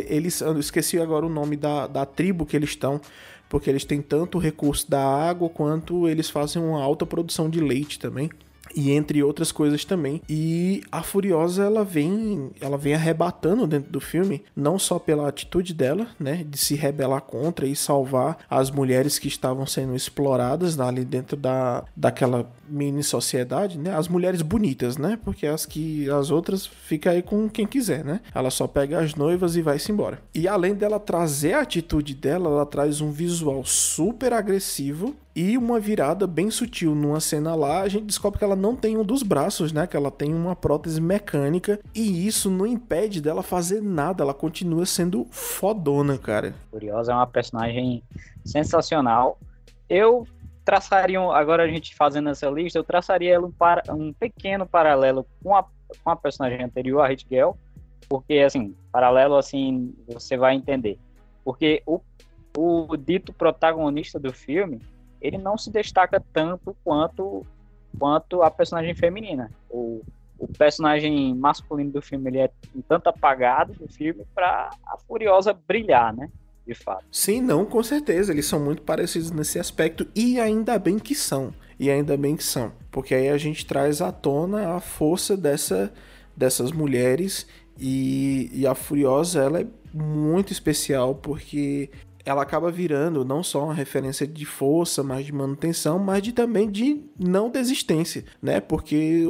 [0.07, 3.01] eles, eu esqueci agora o nome da, da tribo que eles estão
[3.51, 7.99] porque eles têm tanto recurso da água quanto eles fazem uma alta produção de leite
[7.99, 8.29] também
[8.75, 10.21] e entre outras coisas também.
[10.29, 15.73] E a Furiosa ela vem, ela vem arrebatando dentro do filme, não só pela atitude
[15.73, 21.05] dela, né, de se rebelar contra e salvar as mulheres que estavam sendo exploradas ali
[21.05, 26.65] dentro da, daquela mini sociedade, né, as mulheres bonitas, né, porque as que as outras
[26.65, 28.21] fica aí com quem quiser, né?
[28.33, 30.21] Ela só pega as noivas e vai-se embora.
[30.33, 35.79] E além dela trazer a atitude dela, ela traz um visual super agressivo e uma
[35.79, 39.23] virada bem sutil numa cena lá, a gente descobre que ela não tem um dos
[39.23, 39.87] braços, né?
[39.87, 41.79] Que ela tem uma prótese mecânica.
[41.95, 44.23] E isso não impede dela fazer nada.
[44.23, 46.53] Ela continua sendo fodona, cara.
[46.69, 48.03] Curiosa é uma personagem
[48.43, 49.39] sensacional.
[49.89, 50.27] Eu
[50.65, 55.25] traçaria, agora a gente fazendo essa lista, eu traçaria ela um, para, um pequeno paralelo
[55.41, 55.63] com a,
[56.03, 57.51] com a personagem anterior, a Hit Girl.
[58.09, 60.99] Porque, assim, paralelo, assim, você vai entender.
[61.45, 62.01] Porque o,
[62.57, 64.81] o dito protagonista do filme
[65.21, 67.45] ele não se destaca tanto quanto
[67.97, 69.51] quanto a personagem feminina.
[69.69, 70.01] O,
[70.39, 75.53] o personagem masculino do filme ele é um tanto apagado do filme para a Furiosa
[75.53, 76.29] brilhar, né?
[76.65, 77.03] De fato.
[77.11, 78.31] Sim, não, com certeza.
[78.31, 81.53] Eles são muito parecidos nesse aspecto e ainda bem que são.
[81.79, 82.71] E ainda bem que são.
[82.91, 85.91] Porque aí a gente traz à tona a força dessa,
[86.35, 87.47] dessas mulheres
[87.77, 91.89] e, e a Furiosa ela é muito especial porque
[92.25, 96.69] ela acaba virando não só uma referência de força, mas de manutenção, mas de também
[96.69, 98.59] de não desistência, né?
[98.59, 99.27] Porque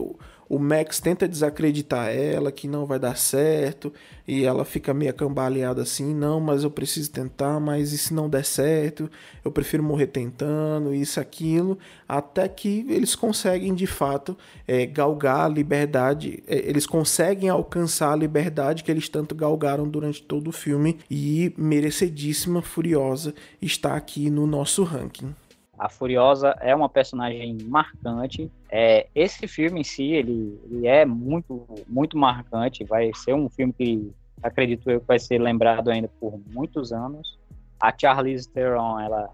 [0.51, 3.93] o Max tenta desacreditar ela que não vai dar certo
[4.27, 8.29] e ela fica meio cambaleada assim, não, mas eu preciso tentar, mas e se não
[8.29, 9.09] der certo?
[9.45, 14.37] Eu prefiro morrer tentando, isso, aquilo, até que eles conseguem de fato
[14.67, 20.21] é, galgar a liberdade, é, eles conseguem alcançar a liberdade que eles tanto galgaram durante
[20.21, 25.33] todo o filme e merecidíssima, furiosa está aqui no nosso ranking.
[25.81, 28.51] A Furiosa é uma personagem marcante.
[28.69, 32.83] É, esse filme em si, ele, ele é muito, muito marcante.
[32.83, 34.11] Vai ser um filme que
[34.43, 37.39] acredito eu vai ser lembrado ainda por muitos anos.
[37.79, 39.31] A Charlize Theron, ela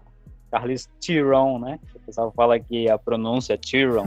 [0.50, 1.78] Charlize Theron, né?
[1.94, 4.06] O pessoal fala que a pronúncia é Theron,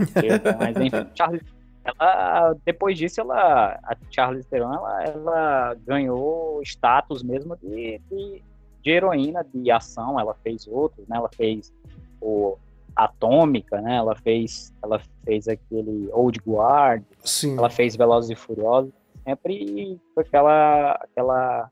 [0.59, 1.45] mas enfim, Charlize,
[1.83, 8.43] ela, depois disso, ela, a Charlize Theron, ela, ela ganhou status mesmo de, de,
[8.81, 10.19] de heroína de ação.
[10.19, 11.17] Ela fez outros, né?
[11.17, 11.71] Ela fez
[12.21, 12.57] o
[12.95, 13.95] Atômica, né?
[13.95, 17.57] Ela fez, ela fez aquele Old Guard, Sim.
[17.57, 18.91] ela fez Velozes e Furiosos,
[19.23, 21.71] sempre com aquela, aquela,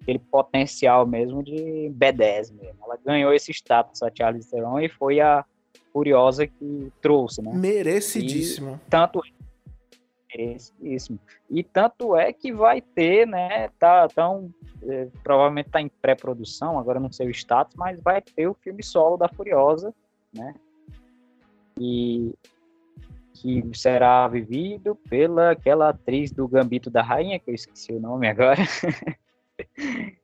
[0.00, 2.78] aquele potencial mesmo de B10 mesmo.
[2.84, 5.44] Ela ganhou esse status, a Charlize Theron, e foi a
[5.92, 7.52] Furiosa que trouxe, né?
[7.54, 8.80] Merecidíssimo.
[8.86, 9.22] E tanto
[10.36, 11.18] merecidíssimo.
[11.50, 13.68] E tanto é que vai ter, né?
[13.78, 18.46] Tá tão é, provavelmente está em pré-produção, agora não sei o status, mas vai ter
[18.46, 19.94] o filme solo da Furiosa,
[20.32, 20.54] né?
[21.78, 22.34] E
[23.34, 28.28] que será vivido pela aquela atriz do Gambito da Rainha, que eu esqueci o nome
[28.28, 28.62] agora.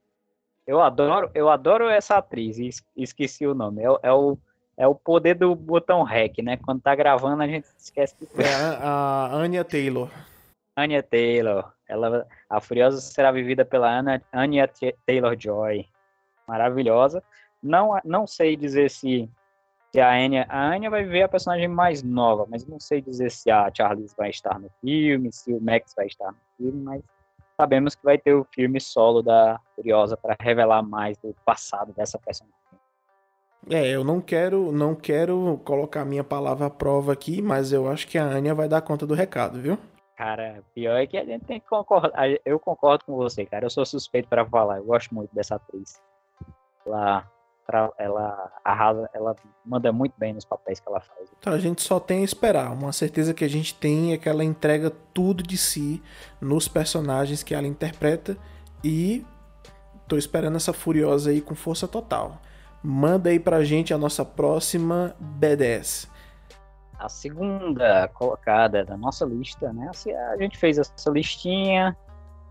[0.67, 3.83] eu adoro, eu adoro essa atriz esqueci o nome.
[3.83, 4.39] É, é, o
[4.81, 6.57] é o poder do botão REC, né?
[6.57, 10.11] Quando tá gravando a gente esquece que é a, a Anya Taylor.
[10.74, 11.70] Anya Taylor.
[11.87, 14.66] Ela, a Furiosa será vivida pela Anna, Anya
[15.05, 15.87] Taylor-Joy.
[16.49, 17.22] Maravilhosa.
[17.62, 19.28] Não, não sei dizer se
[19.93, 23.31] se a Anya, a Anya vai ver a personagem mais nova, mas não sei dizer
[23.31, 27.03] se a Charlize vai estar no filme, se o Max vai estar no filme, mas
[27.61, 32.18] sabemos que vai ter o filme solo da Furiosa para revelar mais do passado dessa
[32.18, 32.60] personagem.
[33.69, 38.07] É, eu não quero, não quero colocar minha palavra à prova aqui, mas eu acho
[38.09, 39.79] que a Anya vai dar conta do recado, viu?
[40.17, 42.13] Cara, pior é que a gente tem que concordar.
[42.45, 43.67] Eu concordo com você, cara.
[43.67, 44.79] Eu sou suspeito para falar.
[44.79, 46.01] Eu gosto muito dessa atriz.
[46.87, 47.27] Ela
[47.99, 51.31] ela arrasa, ela manda muito bem nos papéis que ela faz.
[51.39, 52.73] Então a gente só tem a esperar.
[52.73, 56.03] Uma certeza que a gente tem é que ela entrega tudo de si
[56.41, 58.37] nos personagens que ela interpreta
[58.83, 59.25] e
[60.09, 62.39] tô esperando essa furiosa aí com força total.
[62.83, 66.09] Manda aí pra gente a nossa próxima B10.
[66.99, 69.89] A segunda colocada da nossa lista, né?
[69.91, 71.97] Assim, a gente fez essa listinha,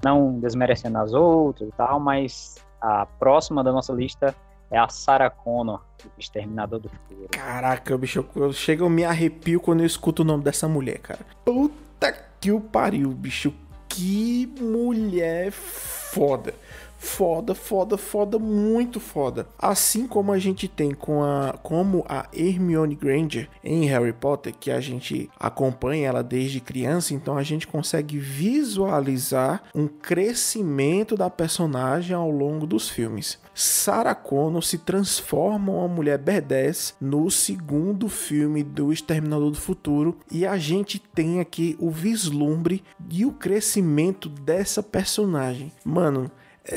[0.03, 4.36] não desmerecendo as outras e tal, mas a próxima da nossa lista
[4.71, 5.82] é a Sarah Connor,
[6.17, 7.27] Exterminador do Futuro.
[7.32, 11.19] Caraca, bicho, eu chego, eu me arrepio quando eu escuto o nome dessa mulher, cara.
[11.43, 13.53] Puta que o pariu, bicho.
[13.88, 16.53] Que mulher foda
[17.00, 19.47] foda, foda, foda, muito foda.
[19.58, 24.70] Assim como a gente tem com a como a Hermione Granger em Harry Potter, que
[24.70, 32.16] a gente acompanha ela desde criança, então a gente consegue visualizar um crescimento da personagem
[32.16, 33.39] ao longo dos filmes.
[33.56, 40.45] Sarah Connor se transforma uma mulher B10 no segundo filme do Exterminador do Futuro e
[40.45, 45.72] a gente tem aqui o vislumbre e o crescimento dessa personagem.
[45.84, 46.30] Mano,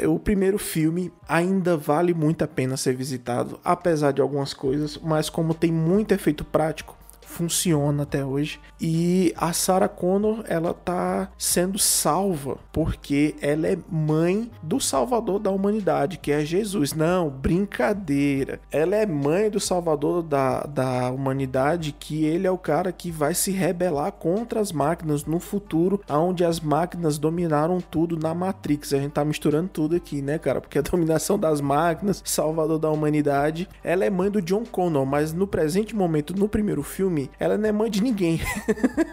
[0.06, 5.28] o primeiro filme ainda vale muito a pena ser visitado, apesar de algumas coisas, mas
[5.28, 6.96] como tem muito efeito prático,
[7.32, 8.60] funciona até hoje.
[8.80, 15.50] E a Sarah Connor, ela tá sendo salva porque ela é mãe do salvador da
[15.50, 16.92] humanidade, que é Jesus.
[16.92, 18.60] Não, brincadeira.
[18.70, 23.34] Ela é mãe do salvador da, da humanidade, que ele é o cara que vai
[23.34, 28.92] se rebelar contra as máquinas no futuro, onde as máquinas dominaram tudo na Matrix.
[28.92, 30.60] A gente tá misturando tudo aqui, né, cara?
[30.60, 33.68] Porque a dominação das máquinas, salvador da humanidade.
[33.82, 37.68] Ela é mãe do John Connor, mas no presente momento, no primeiro filme, ela não
[37.68, 38.40] é mãe de ninguém.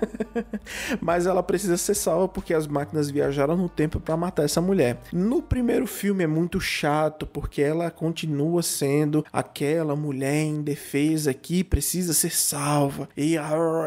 [1.01, 4.99] Mas ela precisa ser salva porque as máquinas viajaram no tempo para matar essa mulher.
[5.12, 12.14] No primeiro filme é muito chato porque ela continua sendo aquela mulher indefesa que precisa
[12.14, 13.10] ser salva.
[13.16, 13.36] E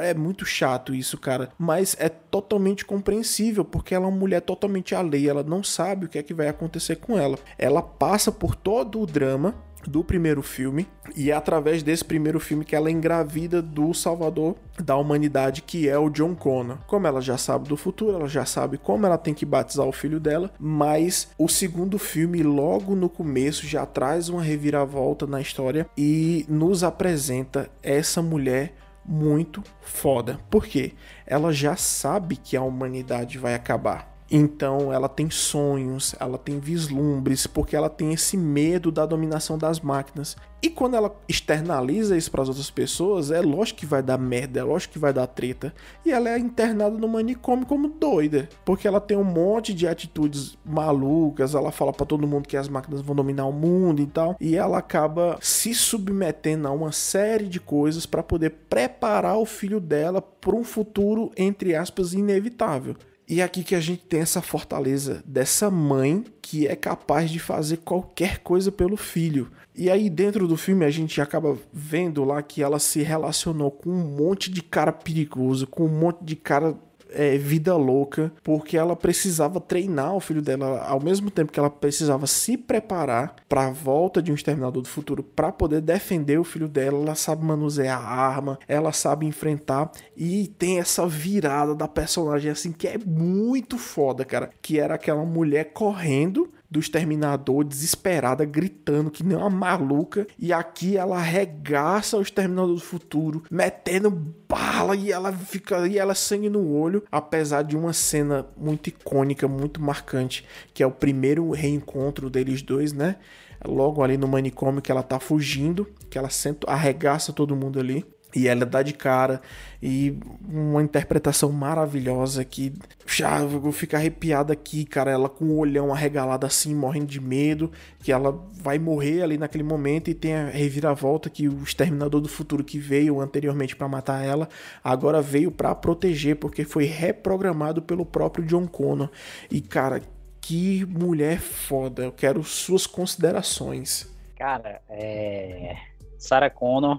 [0.03, 1.51] é muito chato isso, cara.
[1.59, 5.31] Mas é totalmente compreensível porque ela é uma mulher totalmente alheia.
[5.31, 7.39] Ela não sabe o que é que vai acontecer com ela.
[7.59, 9.55] Ela passa por todo o drama
[9.89, 14.97] do primeiro filme e é através desse primeiro filme que ela engravida do salvador da
[14.97, 16.79] humanidade que é o John Connor.
[16.87, 19.93] Como ela já sabe do futuro, ela já sabe como ela tem que batizar o
[19.93, 25.87] filho dela, mas o segundo filme logo no começo já traz uma reviravolta na história
[25.97, 28.75] e nos apresenta essa mulher
[29.05, 30.39] muito foda.
[30.49, 30.93] Por quê?
[31.27, 37.47] Ela já sabe que a humanidade vai acabar então ela tem sonhos, ela tem vislumbres,
[37.47, 40.39] porque ela tem esse medo da dominação das máquinas.
[40.63, 44.61] E quando ela externaliza isso para as outras pessoas, é lógico que vai dar merda,
[44.61, 45.75] é lógico que vai dar treta.
[46.07, 50.57] E ela é internada no manicômio como doida, porque ela tem um monte de atitudes
[50.65, 54.37] malucas, ela fala para todo mundo que as máquinas vão dominar o mundo e tal,
[54.41, 59.81] e ela acaba se submetendo a uma série de coisas para poder preparar o filho
[59.81, 62.97] dela para um futuro entre aspas inevitável.
[63.33, 67.39] E é aqui que a gente tem essa fortaleza dessa mãe que é capaz de
[67.39, 69.51] fazer qualquer coisa pelo filho.
[69.75, 73.89] E aí dentro do filme a gente acaba vendo lá que ela se relacionou com
[73.89, 76.77] um monte de cara perigoso, com um monte de cara
[77.15, 81.71] é, vida louca, porque ela precisava treinar o filho dela ao mesmo tempo que ela
[81.71, 86.45] precisava se preparar para a volta de um exterminador do futuro para poder defender o
[86.45, 86.99] filho dela.
[86.99, 92.73] Ela sabe manusear a arma, ela sabe enfrentar e tem essa virada da personagem assim
[92.73, 99.23] que é muito foda, cara, que era aquela mulher correndo do exterminador desesperada, gritando que
[99.23, 100.27] nem uma maluca.
[100.39, 106.15] E aqui ela arregaça o exterminador do futuro, metendo bala e ela fica e ela
[106.15, 111.51] sangue no olho, apesar de uma cena muito icônica, muito marcante, que é o primeiro
[111.51, 113.17] reencontro deles dois, né?
[113.65, 118.05] Logo ali no manicômio que ela tá fugindo, que ela senta, arregaça todo mundo ali.
[118.35, 119.43] E ela dá de cara
[119.83, 120.19] e
[120.49, 122.73] uma interpretação maravilhosa que
[123.07, 125.11] já vou ficar arrepiada aqui, cara.
[125.11, 127.71] Ela com o olhão arregalado assim, morrendo de medo,
[128.01, 132.29] que ela vai morrer ali naquele momento e tem a reviravolta que o exterminador do
[132.29, 134.49] futuro que veio anteriormente para matar ela,
[134.83, 139.11] agora veio para proteger porque foi reprogramado pelo próprio John Connor.
[139.51, 140.01] E cara,
[140.41, 142.03] que mulher foda.
[142.03, 144.11] Eu quero suas considerações.
[144.37, 145.77] Cara, é
[146.19, 146.99] Sarah Connor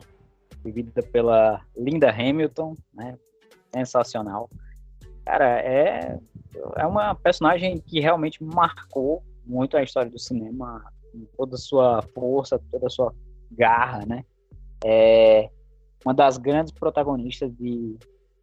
[0.64, 3.18] vivida pela Linda Hamilton, né?
[3.74, 4.49] Sensacional.
[5.26, 6.20] Cara, é,
[6.78, 12.01] é uma personagem que realmente marcou muito a história do cinema, com toda a sua
[12.14, 13.14] força, toda a sua
[13.51, 14.24] garra, né?
[14.84, 15.49] É
[16.05, 17.97] uma das grandes protagonistas de,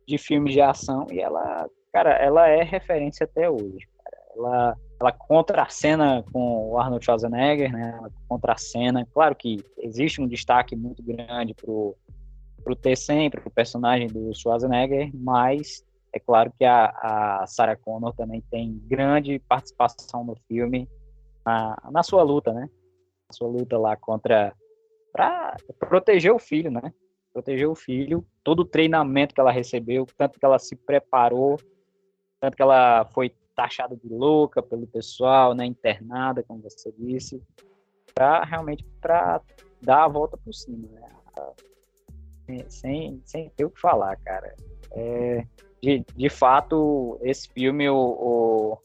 [0.06, 3.86] de filmes de ação e ela, cara, ela é referência até hoje.
[4.02, 4.16] Cara.
[4.34, 7.94] Ela, ela contracena com o Arnold Schwarzenegger, né?
[7.96, 9.06] Ela contracena.
[9.12, 11.96] Claro que existe um destaque muito grande pro
[12.62, 15.82] pro T sempre, pro personagem do Schwarzenegger, mas
[16.12, 16.90] é claro que a,
[17.40, 20.86] a Sarah Connor também tem grande participação no filme,
[21.44, 22.68] na, na sua luta, né?
[23.28, 24.54] Na sua luta lá contra.
[25.10, 26.92] para proteger o filho, né?
[27.32, 31.58] Proteger o filho, todo o treinamento que ela recebeu, tanto que ela se preparou,
[32.40, 35.66] tanto que ela foi taxada de louca pelo pessoal, né?
[35.66, 37.42] Internada, como você disse,
[38.14, 39.42] para realmente para
[39.82, 42.64] dar a volta por cima, né?
[42.68, 44.56] Sem, sem ter o que falar, cara.
[44.92, 45.46] É,
[45.82, 48.78] de, de fato, esse filme, o, o,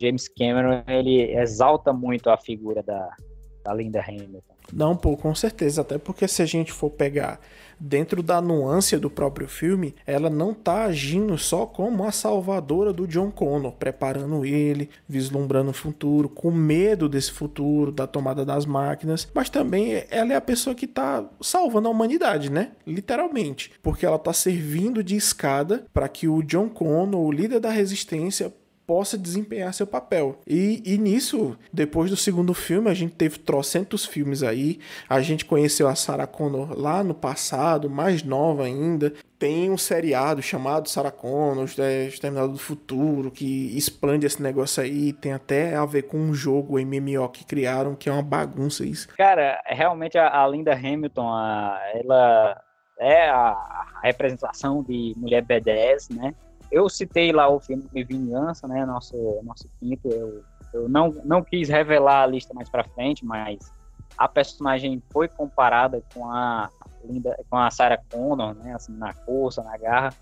[0.00, 3.16] James Cameron, ele exalta muito a figura da,
[3.64, 4.49] da Linda Hamilton.
[4.72, 5.80] Não, pô, com certeza.
[5.82, 7.40] Até porque se a gente for pegar
[7.80, 13.06] dentro da nuance do próprio filme, ela não tá agindo só como a salvadora do
[13.06, 19.26] John Connor, preparando ele, vislumbrando o futuro, com medo desse futuro, da tomada das máquinas,
[19.32, 22.72] mas também ela é a pessoa que tá salvando a humanidade, né?
[22.86, 23.72] Literalmente.
[23.82, 28.52] Porque ela tá servindo de escada para que o John Connor, o líder da resistência,
[28.90, 30.40] possa desempenhar seu papel.
[30.44, 34.80] E, e nisso, depois do segundo filme, a gente teve trocentos filmes aí.
[35.08, 39.12] A gente conheceu a Sarah Connor lá no passado, mais nova ainda.
[39.38, 41.66] Tem um seriado chamado Sarah Connor,
[42.08, 45.12] Exterminado do Futuro, que expande esse negócio aí.
[45.12, 49.06] Tem até a ver com um jogo MMO que criaram, que é uma bagunça isso.
[49.16, 52.60] Cara, realmente a, a Linda Hamilton, a, ela
[52.98, 56.34] é a, a representação de mulher B10, né?
[56.70, 60.42] Eu citei lá o filme Vingança, né, nosso, nosso quinto, eu,
[60.72, 63.72] eu não, não quis revelar a lista mais para frente, mas
[64.16, 66.68] a personagem foi comparada com a
[67.04, 70.14] linda, com a Sarah Connor, né, assim, na força, na garra,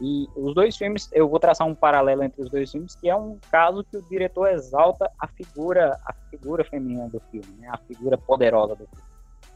[0.00, 3.14] e os dois filmes, eu vou traçar um paralelo entre os dois filmes, que é
[3.14, 7.78] um caso que o diretor exalta a figura, a figura feminina do filme, né, a
[7.78, 9.12] figura poderosa do filme.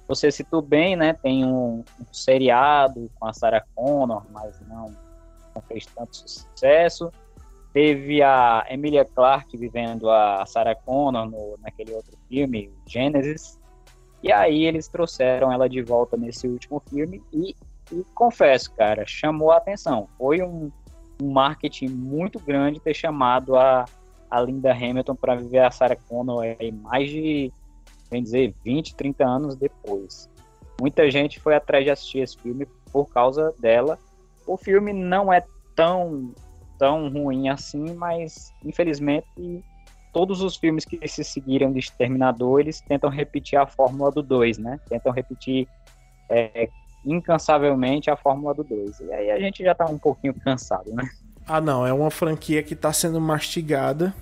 [0.07, 5.06] Você citou bem, né, tem um, um seriado com a Sarah Connor, mas não
[5.57, 7.11] não fez tanto sucesso.
[7.73, 13.59] Teve a Emilia Clarke vivendo a Sarah Connor no, naquele outro filme, Genesis.
[14.23, 17.55] E aí eles trouxeram ela de volta nesse último filme e,
[17.93, 20.09] e confesso, cara, chamou a atenção.
[20.17, 20.71] Foi um,
[21.23, 23.85] um marketing muito grande ter chamado a,
[24.31, 27.53] a Linda Hamilton para viver a Sarah Connor aí mais de,
[28.11, 30.31] bem dizer, 20, 30 anos depois.
[30.81, 33.99] Muita gente foi atrás de assistir esse filme por causa dela
[34.47, 35.43] o filme não é
[35.75, 36.35] tão,
[36.79, 39.27] tão ruim assim, mas infelizmente
[40.13, 44.57] todos os filmes que se seguiram de Exterminador, eles tentam repetir a fórmula do 2,
[44.57, 44.81] né?
[44.89, 45.69] Tentam repetir
[46.31, 46.71] é,
[47.05, 49.01] incansavelmente a fórmula do 2.
[49.01, 51.07] E aí a gente já tá um pouquinho cansado, né?
[51.47, 54.15] Ah, não, é uma franquia que tá sendo mastigada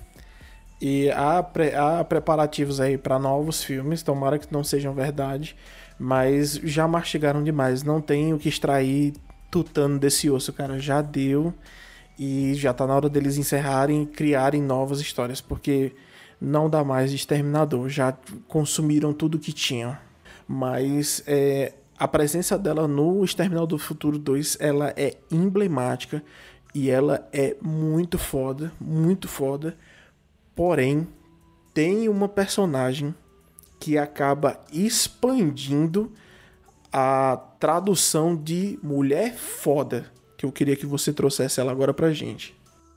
[0.81, 5.55] e há, pre há preparativos aí para novos filmes, tomara que não sejam verdade,
[5.97, 9.13] mas já mastigaram demais, não tem o que extrair
[9.63, 10.77] tutano desse osso, cara.
[10.79, 11.53] Já deu
[12.19, 15.93] e já tá na hora deles encerrarem e criarem novas histórias, porque
[16.41, 17.87] não dá mais Exterminador.
[17.87, 18.17] Já
[18.49, 19.97] consumiram tudo que tinham.
[20.45, 26.21] Mas é, a presença dela no Exterminador do Futuro 2 ela é emblemática
[26.73, 29.77] e ela é muito foda, muito foda.
[30.53, 31.07] Porém,
[31.73, 33.15] tem uma personagem
[33.79, 36.11] que acaba expandindo
[36.97, 40.05] a tradução de mulher foda,
[40.37, 42.55] que eu queria que você trouxesse ela agora pra gente.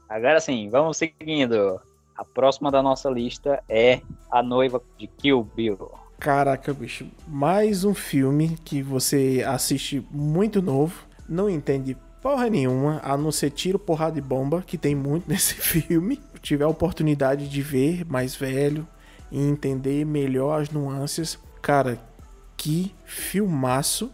[0.08, 1.80] Agora sim, vamos seguindo.
[2.16, 5.90] A próxima da nossa lista é A Noiva de Kill Bill.
[6.16, 13.16] Caraca, bicho, mais um filme que você assiste muito novo, não entende porra nenhuma, a
[13.16, 16.20] não ser tiro, porrada e bomba, que tem muito nesse filme.
[16.32, 18.86] Eu tive a oportunidade de ver mais velho
[19.28, 21.36] e entender melhor as nuances.
[21.60, 21.98] Cara,
[22.58, 24.10] que filmaço.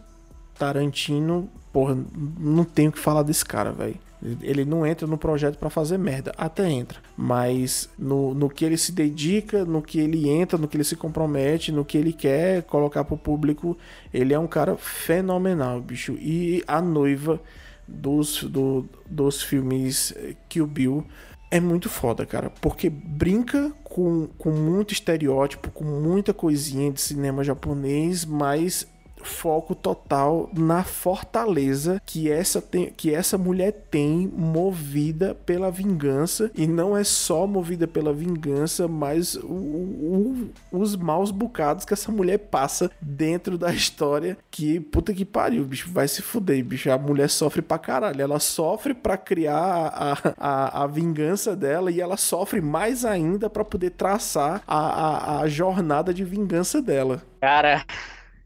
[0.57, 1.97] Tarantino, porra,
[2.39, 3.97] não tenho que falar desse cara, velho.
[4.41, 8.77] Ele não entra no projeto para fazer merda, até entra, mas no, no que ele
[8.77, 12.63] se dedica, no que ele entra, no que ele se compromete, no que ele quer
[12.63, 13.77] colocar pro público,
[14.13, 16.13] ele é um cara fenomenal, bicho.
[16.13, 17.39] E a noiva
[17.87, 20.13] dos, do, dos filmes
[20.49, 21.05] Kill Bill
[21.51, 27.45] é muito foda, cara, porque brinca com, com muito estereótipo, com muita coisinha de cinema
[27.45, 28.85] japonês, mas
[29.25, 36.51] foco total na fortaleza que essa, tem, que essa mulher tem movida pela vingança.
[36.55, 42.11] E não é só movida pela vingança, mas o, o, os maus bocados que essa
[42.11, 44.37] mulher passa dentro da história.
[44.49, 48.39] Que puta que pariu, bicho, vai se fuder, bicho, a mulher sofre pra caralho, ela
[48.39, 53.91] sofre para criar a, a, a vingança dela e ela sofre mais ainda para poder
[53.91, 57.21] traçar a, a, a jornada de vingança dela.
[57.41, 57.85] Cara,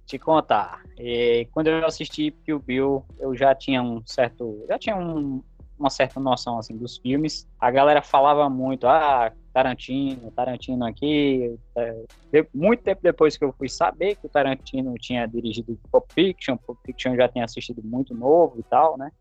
[0.10, 0.82] te contar.
[0.98, 5.44] E quando eu assisti Kill Bill, eu já tinha um certo, já tinha um,
[5.78, 7.48] uma certa noção assim dos filmes.
[7.60, 11.56] A galera falava muito, ah, Tarantino, Tarantino aqui.
[11.78, 12.04] É,
[12.54, 16.80] muito tempo depois que eu fui saber que o Tarantino tinha dirigido Pulp Fiction, Pulp
[16.84, 19.12] Fiction já tinha assistido muito novo e tal, né?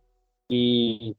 [0.50, 1.14] E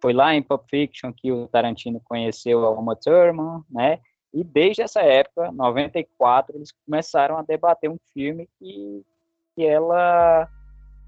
[0.00, 4.00] foi lá em Pulp Fiction que o Tarantino conheceu a Uma Thurman, né?
[4.32, 9.04] E desde essa época, 94, eles começaram a debater um filme que,
[9.54, 10.48] que ela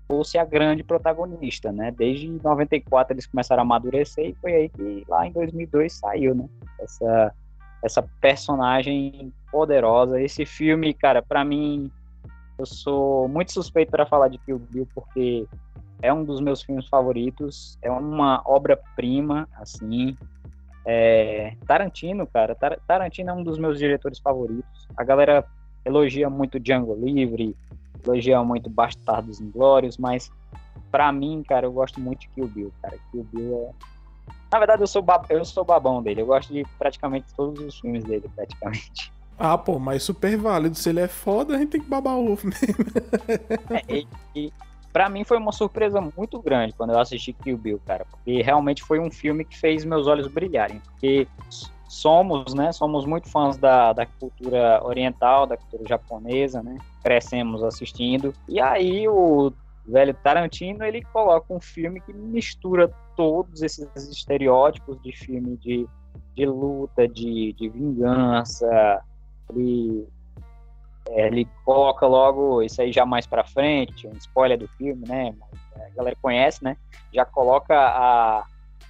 [0.07, 1.91] fosse a grande protagonista, né?
[1.91, 6.49] Desde 94 eles começaram a amadurecer e foi aí que lá em 2002 saiu, né?
[6.79, 7.35] Essa
[7.83, 10.19] essa personagem poderosa.
[10.19, 11.91] Esse filme, cara, para mim
[12.59, 15.47] eu sou muito suspeito para falar de Kill Bill porque
[16.01, 20.17] é um dos meus filmes favoritos, é uma obra-prima, assim,
[20.85, 24.89] é, Tarantino, cara, Tar Tarantino é um dos meus diretores favoritos.
[24.97, 25.45] A galera
[25.85, 27.57] elogia muito Django Livre,
[28.05, 30.31] elogia muito Bastardos Inglórios, mas
[30.91, 32.97] para mim, cara, eu gosto muito de Kill Bill, cara.
[33.11, 33.95] Kill Bill é...
[34.53, 36.21] Na verdade, eu sou, eu sou babão dele.
[36.23, 39.13] Eu gosto de praticamente todos os filmes dele, praticamente.
[39.37, 40.77] Ah, pô, mas super válido.
[40.77, 42.85] Se ele é foda, a gente tem que babar o ovo mesmo.
[43.69, 44.53] é, e, e
[44.95, 48.81] para mim foi uma surpresa muito grande quando eu assisti Kill Bill, cara, porque realmente
[48.81, 51.27] foi um filme que fez meus olhos brilharem, porque
[51.89, 58.33] somos, né, somos muito fãs da, da cultura oriental, da cultura japonesa, né, crescemos assistindo,
[58.49, 59.53] e aí o
[59.85, 65.89] velho Tarantino, ele coloca um filme que mistura todos esses estereótipos de filme de,
[66.37, 69.03] de luta, de, de vingança,
[69.51, 70.07] ele
[71.09, 75.35] é, ele coloca logo isso aí já mais para frente, um spoiler do filme, né?
[75.77, 76.77] A galera conhece, né?
[77.13, 78.47] Já coloca a,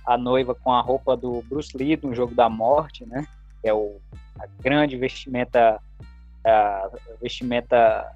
[0.07, 3.27] a noiva com a roupa do Bruce Lee no Jogo da Morte, né?
[3.61, 4.01] Que é o,
[4.39, 5.81] a grande vestimenta,
[6.45, 6.91] a
[7.21, 8.11] vestimenta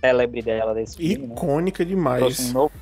[0.00, 1.26] célebre dela desse filme.
[1.26, 1.34] Né?
[1.34, 1.88] Icônica né?
[1.88, 2.50] demais.
[2.50, 2.74] Um novo...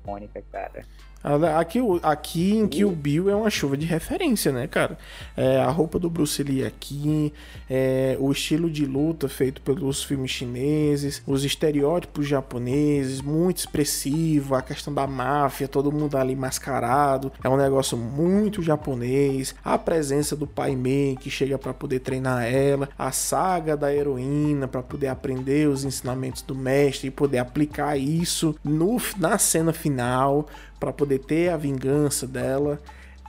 [0.00, 0.84] Icônica, cara.
[1.22, 4.98] Aqui, aqui em Kill Bill é uma chuva de referência, né, cara?
[5.36, 7.32] É, a roupa do Bruce Lee aqui,
[7.70, 14.62] é, o estilo de luta feito pelos filmes chineses, os estereótipos japoneses, muito expressivo, a
[14.62, 19.54] questão da máfia, todo mundo ali mascarado, é um negócio muito japonês.
[19.64, 24.66] A presença do Pai Mei que chega para poder treinar ela, a saga da heroína
[24.66, 30.48] para poder aprender os ensinamentos do mestre e poder aplicar isso no, na cena final
[30.82, 32.80] para poder ter a vingança dela.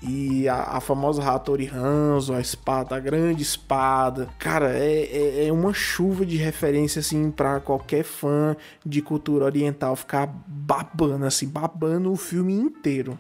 [0.02, 4.28] E a, a famosa Hattori Hanzo, a espada, a grande espada.
[4.40, 9.96] Cara, é, é, é uma chuva de referência, assim, para qualquer fã de cultura oriental
[9.96, 13.18] ficar babando, assim, babando o filme inteiro.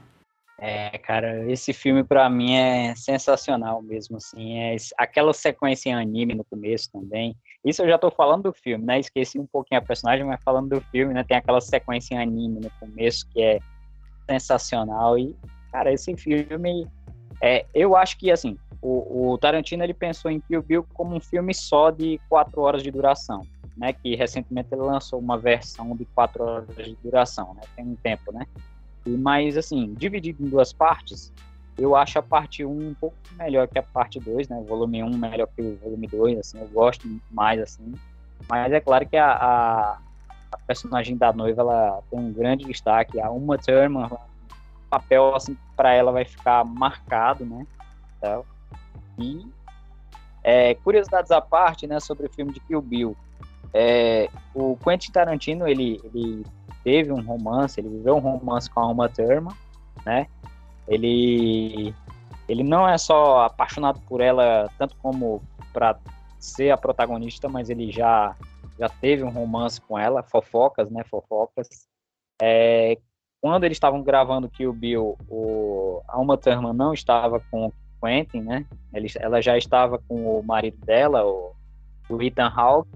[0.59, 6.33] É, cara, esse filme para mim é sensacional mesmo, assim, é aquela sequência em anime
[6.33, 7.35] no começo também.
[7.63, 8.99] Isso eu já tô falando do filme, né?
[8.99, 11.23] Esqueci um pouquinho a personagem, mas falando do filme, né?
[11.23, 13.59] Tem aquela sequência em anime no começo que é
[14.29, 15.17] sensacional.
[15.17, 15.35] E,
[15.71, 16.87] cara, esse filme.
[17.41, 21.19] É, eu acho que, assim, o, o, Tarantino ele pensou em Kill Bill como um
[21.19, 23.45] filme só de quatro horas de duração,
[23.75, 23.93] né?
[23.93, 27.61] Que recentemente ele lançou uma versão de quatro horas de duração, né?
[27.75, 28.45] Tem um tempo, né?
[29.05, 31.33] E, mas, assim, dividido em duas partes,
[31.77, 34.57] eu acho a parte 1 um pouco melhor que a parte 2, né?
[34.57, 37.93] O volume 1 melhor que o volume 2, assim, eu gosto mais, assim.
[38.49, 39.99] Mas é claro que a, a
[40.67, 43.19] personagem da noiva ela tem um grande destaque.
[43.19, 44.19] A Uma Thurman, o
[44.89, 47.65] papel assim para ela vai ficar marcado, né?
[48.17, 48.45] Então,
[49.17, 49.45] e
[50.43, 53.17] é, curiosidades à parte, né, sobre o filme de Kill Bill.
[53.73, 56.45] É, o Quentin Tarantino ele, ele
[56.83, 59.55] teve um romance, ele viveu um romance com a Uma Thurman,
[60.05, 60.27] né?
[60.87, 61.95] Ele
[62.47, 65.41] ele não é só apaixonado por ela tanto como
[65.71, 65.97] para
[66.39, 68.35] ser a protagonista, mas ele já
[68.83, 71.03] já teve um romance com ela, fofocas, né?
[71.05, 71.87] Fofocas.
[72.41, 72.97] É,
[73.41, 78.41] quando eles estavam gravando Kill Bill, o, a Uma Thurman não estava com o Quentin,
[78.41, 78.65] né?
[78.93, 81.55] Ele, ela já estava com o marido dela, o,
[82.09, 82.89] o Ethan Hawke.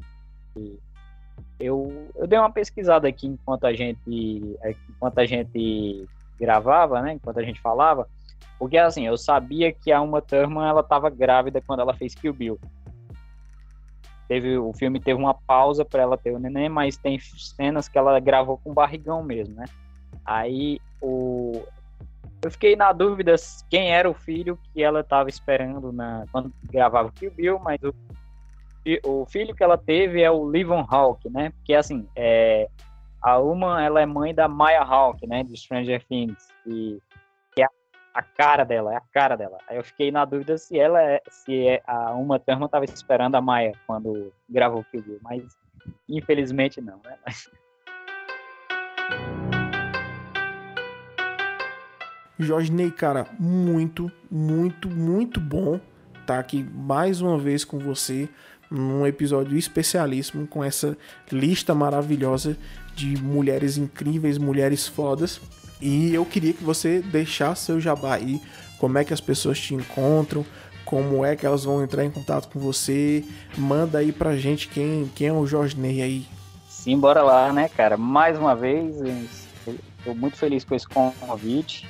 [1.57, 4.57] eu, eu dei uma pesquisada aqui enquanto a gente
[4.89, 6.05] enquanto a gente
[6.37, 7.13] gravava, né?
[7.13, 8.09] Enquanto a gente falava,
[8.59, 12.33] porque assim, eu sabia que a Uma Thurman ela estava grávida quando ela fez Kill
[12.33, 12.59] Bill.
[14.27, 17.97] Teve o filme teve uma pausa para ela ter o neném, mas tem cenas que
[17.97, 19.65] ela gravou com barrigão mesmo, né?
[20.25, 21.63] Aí o
[22.43, 23.35] eu fiquei na dúvida
[23.69, 27.79] quem era o filho que ela estava esperando na quando gravava o Kill Bill, mas
[27.83, 27.93] o,
[29.03, 31.49] o filho que ela teve é o Livon Hawk, né?
[31.49, 32.69] Porque assim, é,
[33.21, 35.43] a Uma ela é mãe da Maya Hawk, né?
[35.43, 36.99] De Stranger Things e
[38.17, 39.59] a cara dela, é a cara dela.
[39.67, 43.35] Aí eu fiquei na dúvida se ela é, se é, a Uma Thurman estava esperando
[43.35, 45.43] a Maia quando gravou o Bill, mas
[46.09, 47.15] infelizmente não, né?
[47.23, 47.47] Mas...
[52.39, 58.27] Jorge Ney, cara, muito, muito, muito bom estar tá aqui mais uma vez com você
[58.67, 60.97] num episódio especialíssimo com essa
[61.31, 62.57] lista maravilhosa
[62.95, 65.39] de mulheres incríveis, mulheres fodas.
[65.81, 68.41] E eu queria que você deixasse seu jabá aí,
[68.79, 70.45] como é que as pessoas te encontram,
[70.87, 73.23] como é que elas vão entrar em contato com você.
[73.57, 76.25] Manda aí pra gente quem, quem é o Jorge Ney aí.
[76.69, 77.97] Sim, bora lá, né, cara?
[77.97, 78.95] Mais uma vez,
[79.97, 81.87] estou muito feliz com esse convite.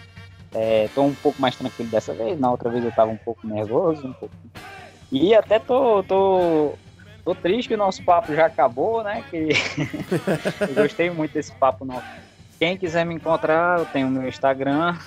[0.85, 2.39] Estou é, um pouco mais tranquilo dessa vez.
[2.39, 4.33] Na outra vez eu estava um pouco nervoso, um pouco.
[5.11, 6.73] E até tô, tô,
[7.23, 9.23] tô triste que o nosso papo já acabou, né?
[9.29, 9.49] Que
[10.67, 12.26] eu gostei muito desse papo nosso.
[12.59, 14.97] Quem quiser me encontrar, eu tenho meu Instagram,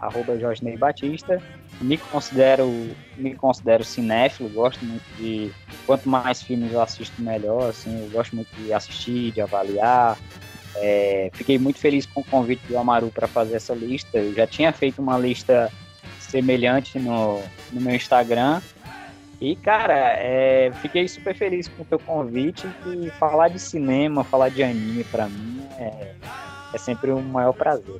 [0.00, 1.40] arroba Jorge Batista.
[1.80, 2.68] Me considero,
[3.16, 5.52] me considero cinéfilo, gosto muito de.
[5.86, 7.70] Quanto mais filmes eu assisto, melhor.
[7.70, 10.16] Assim, eu gosto muito de assistir, de avaliar.
[10.76, 14.18] É, fiquei muito feliz com o convite do Amaru para fazer essa lista.
[14.18, 15.70] Eu já tinha feito uma lista
[16.18, 17.42] semelhante no,
[17.72, 18.60] no meu Instagram.
[19.40, 22.66] E, cara, é, fiquei super feliz com o teu convite.
[22.86, 26.14] E falar de cinema, falar de anime, para mim, é,
[26.76, 27.96] é sempre um maior prazer.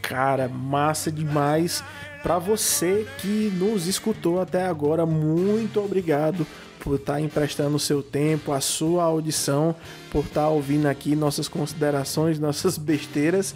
[0.00, 1.82] Cara, massa demais.
[2.22, 6.46] Para você que nos escutou até agora, muito obrigado
[6.78, 9.74] por estar tá emprestando o seu tempo, a sua audição,
[10.10, 13.54] por estar tá ouvindo aqui nossas considerações, nossas besteiras.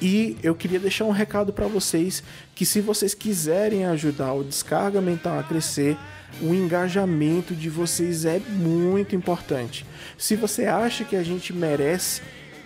[0.00, 2.22] E eu queria deixar um recado para vocês
[2.54, 5.96] que se vocês quiserem ajudar o Descarga Mental a crescer,
[6.40, 9.84] o engajamento de vocês é muito importante.
[10.16, 12.22] Se você acha que a gente merece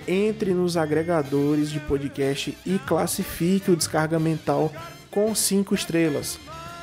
[0.07, 4.73] entre nos agregadores de podcast e classifique o Descarga Mental
[5.11, 6.39] com 5 estrelas.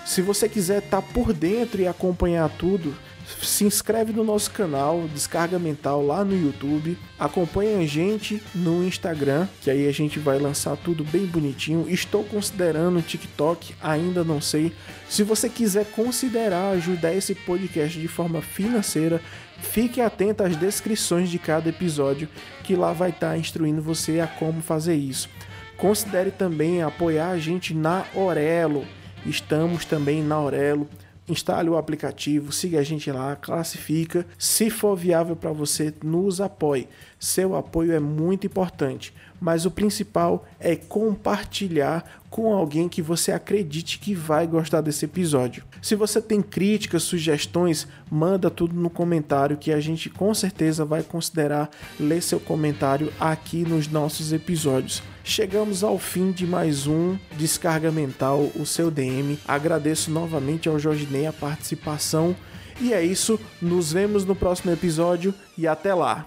[0.05, 2.95] Se você quiser estar tá por dentro e acompanhar tudo,
[3.43, 9.47] se inscreve no nosso canal Descarga Mental lá no YouTube, acompanha a gente no Instagram,
[9.61, 11.87] que aí a gente vai lançar tudo bem bonitinho.
[11.87, 14.73] Estou considerando o TikTok, ainda não sei.
[15.07, 19.21] Se você quiser considerar ajudar esse podcast de forma financeira,
[19.61, 22.27] Fique atento às descrições de cada episódio,
[22.69, 25.27] que lá vai estar tá instruindo você a como fazer isso.
[25.75, 28.85] Considere também apoiar a gente na Orelo.
[29.25, 30.87] Estamos também na Orelo.
[31.27, 34.23] Instale o aplicativo, siga a gente lá, classifica.
[34.37, 36.87] Se for viável para você, nos apoie.
[37.19, 43.99] Seu apoio é muito importante mas o principal é compartilhar com alguém que você acredite
[43.99, 45.63] que vai gostar desse episódio.
[45.81, 51.01] Se você tem críticas, sugestões, manda tudo no comentário que a gente com certeza vai
[51.01, 55.01] considerar ler seu comentário aqui nos nossos episódios.
[55.23, 59.39] Chegamos ao fim de mais um Descarga Mental, o seu DM.
[59.47, 62.35] Agradeço novamente ao Jorge Ney a participação.
[62.81, 66.25] E é isso, nos vemos no próximo episódio e até lá.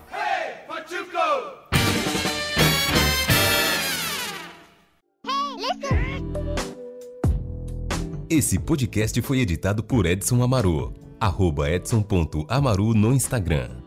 [8.29, 10.93] Esse podcast foi editado por Edson Amaru.
[11.21, 13.82] Arroba edson.amaru no Instagram.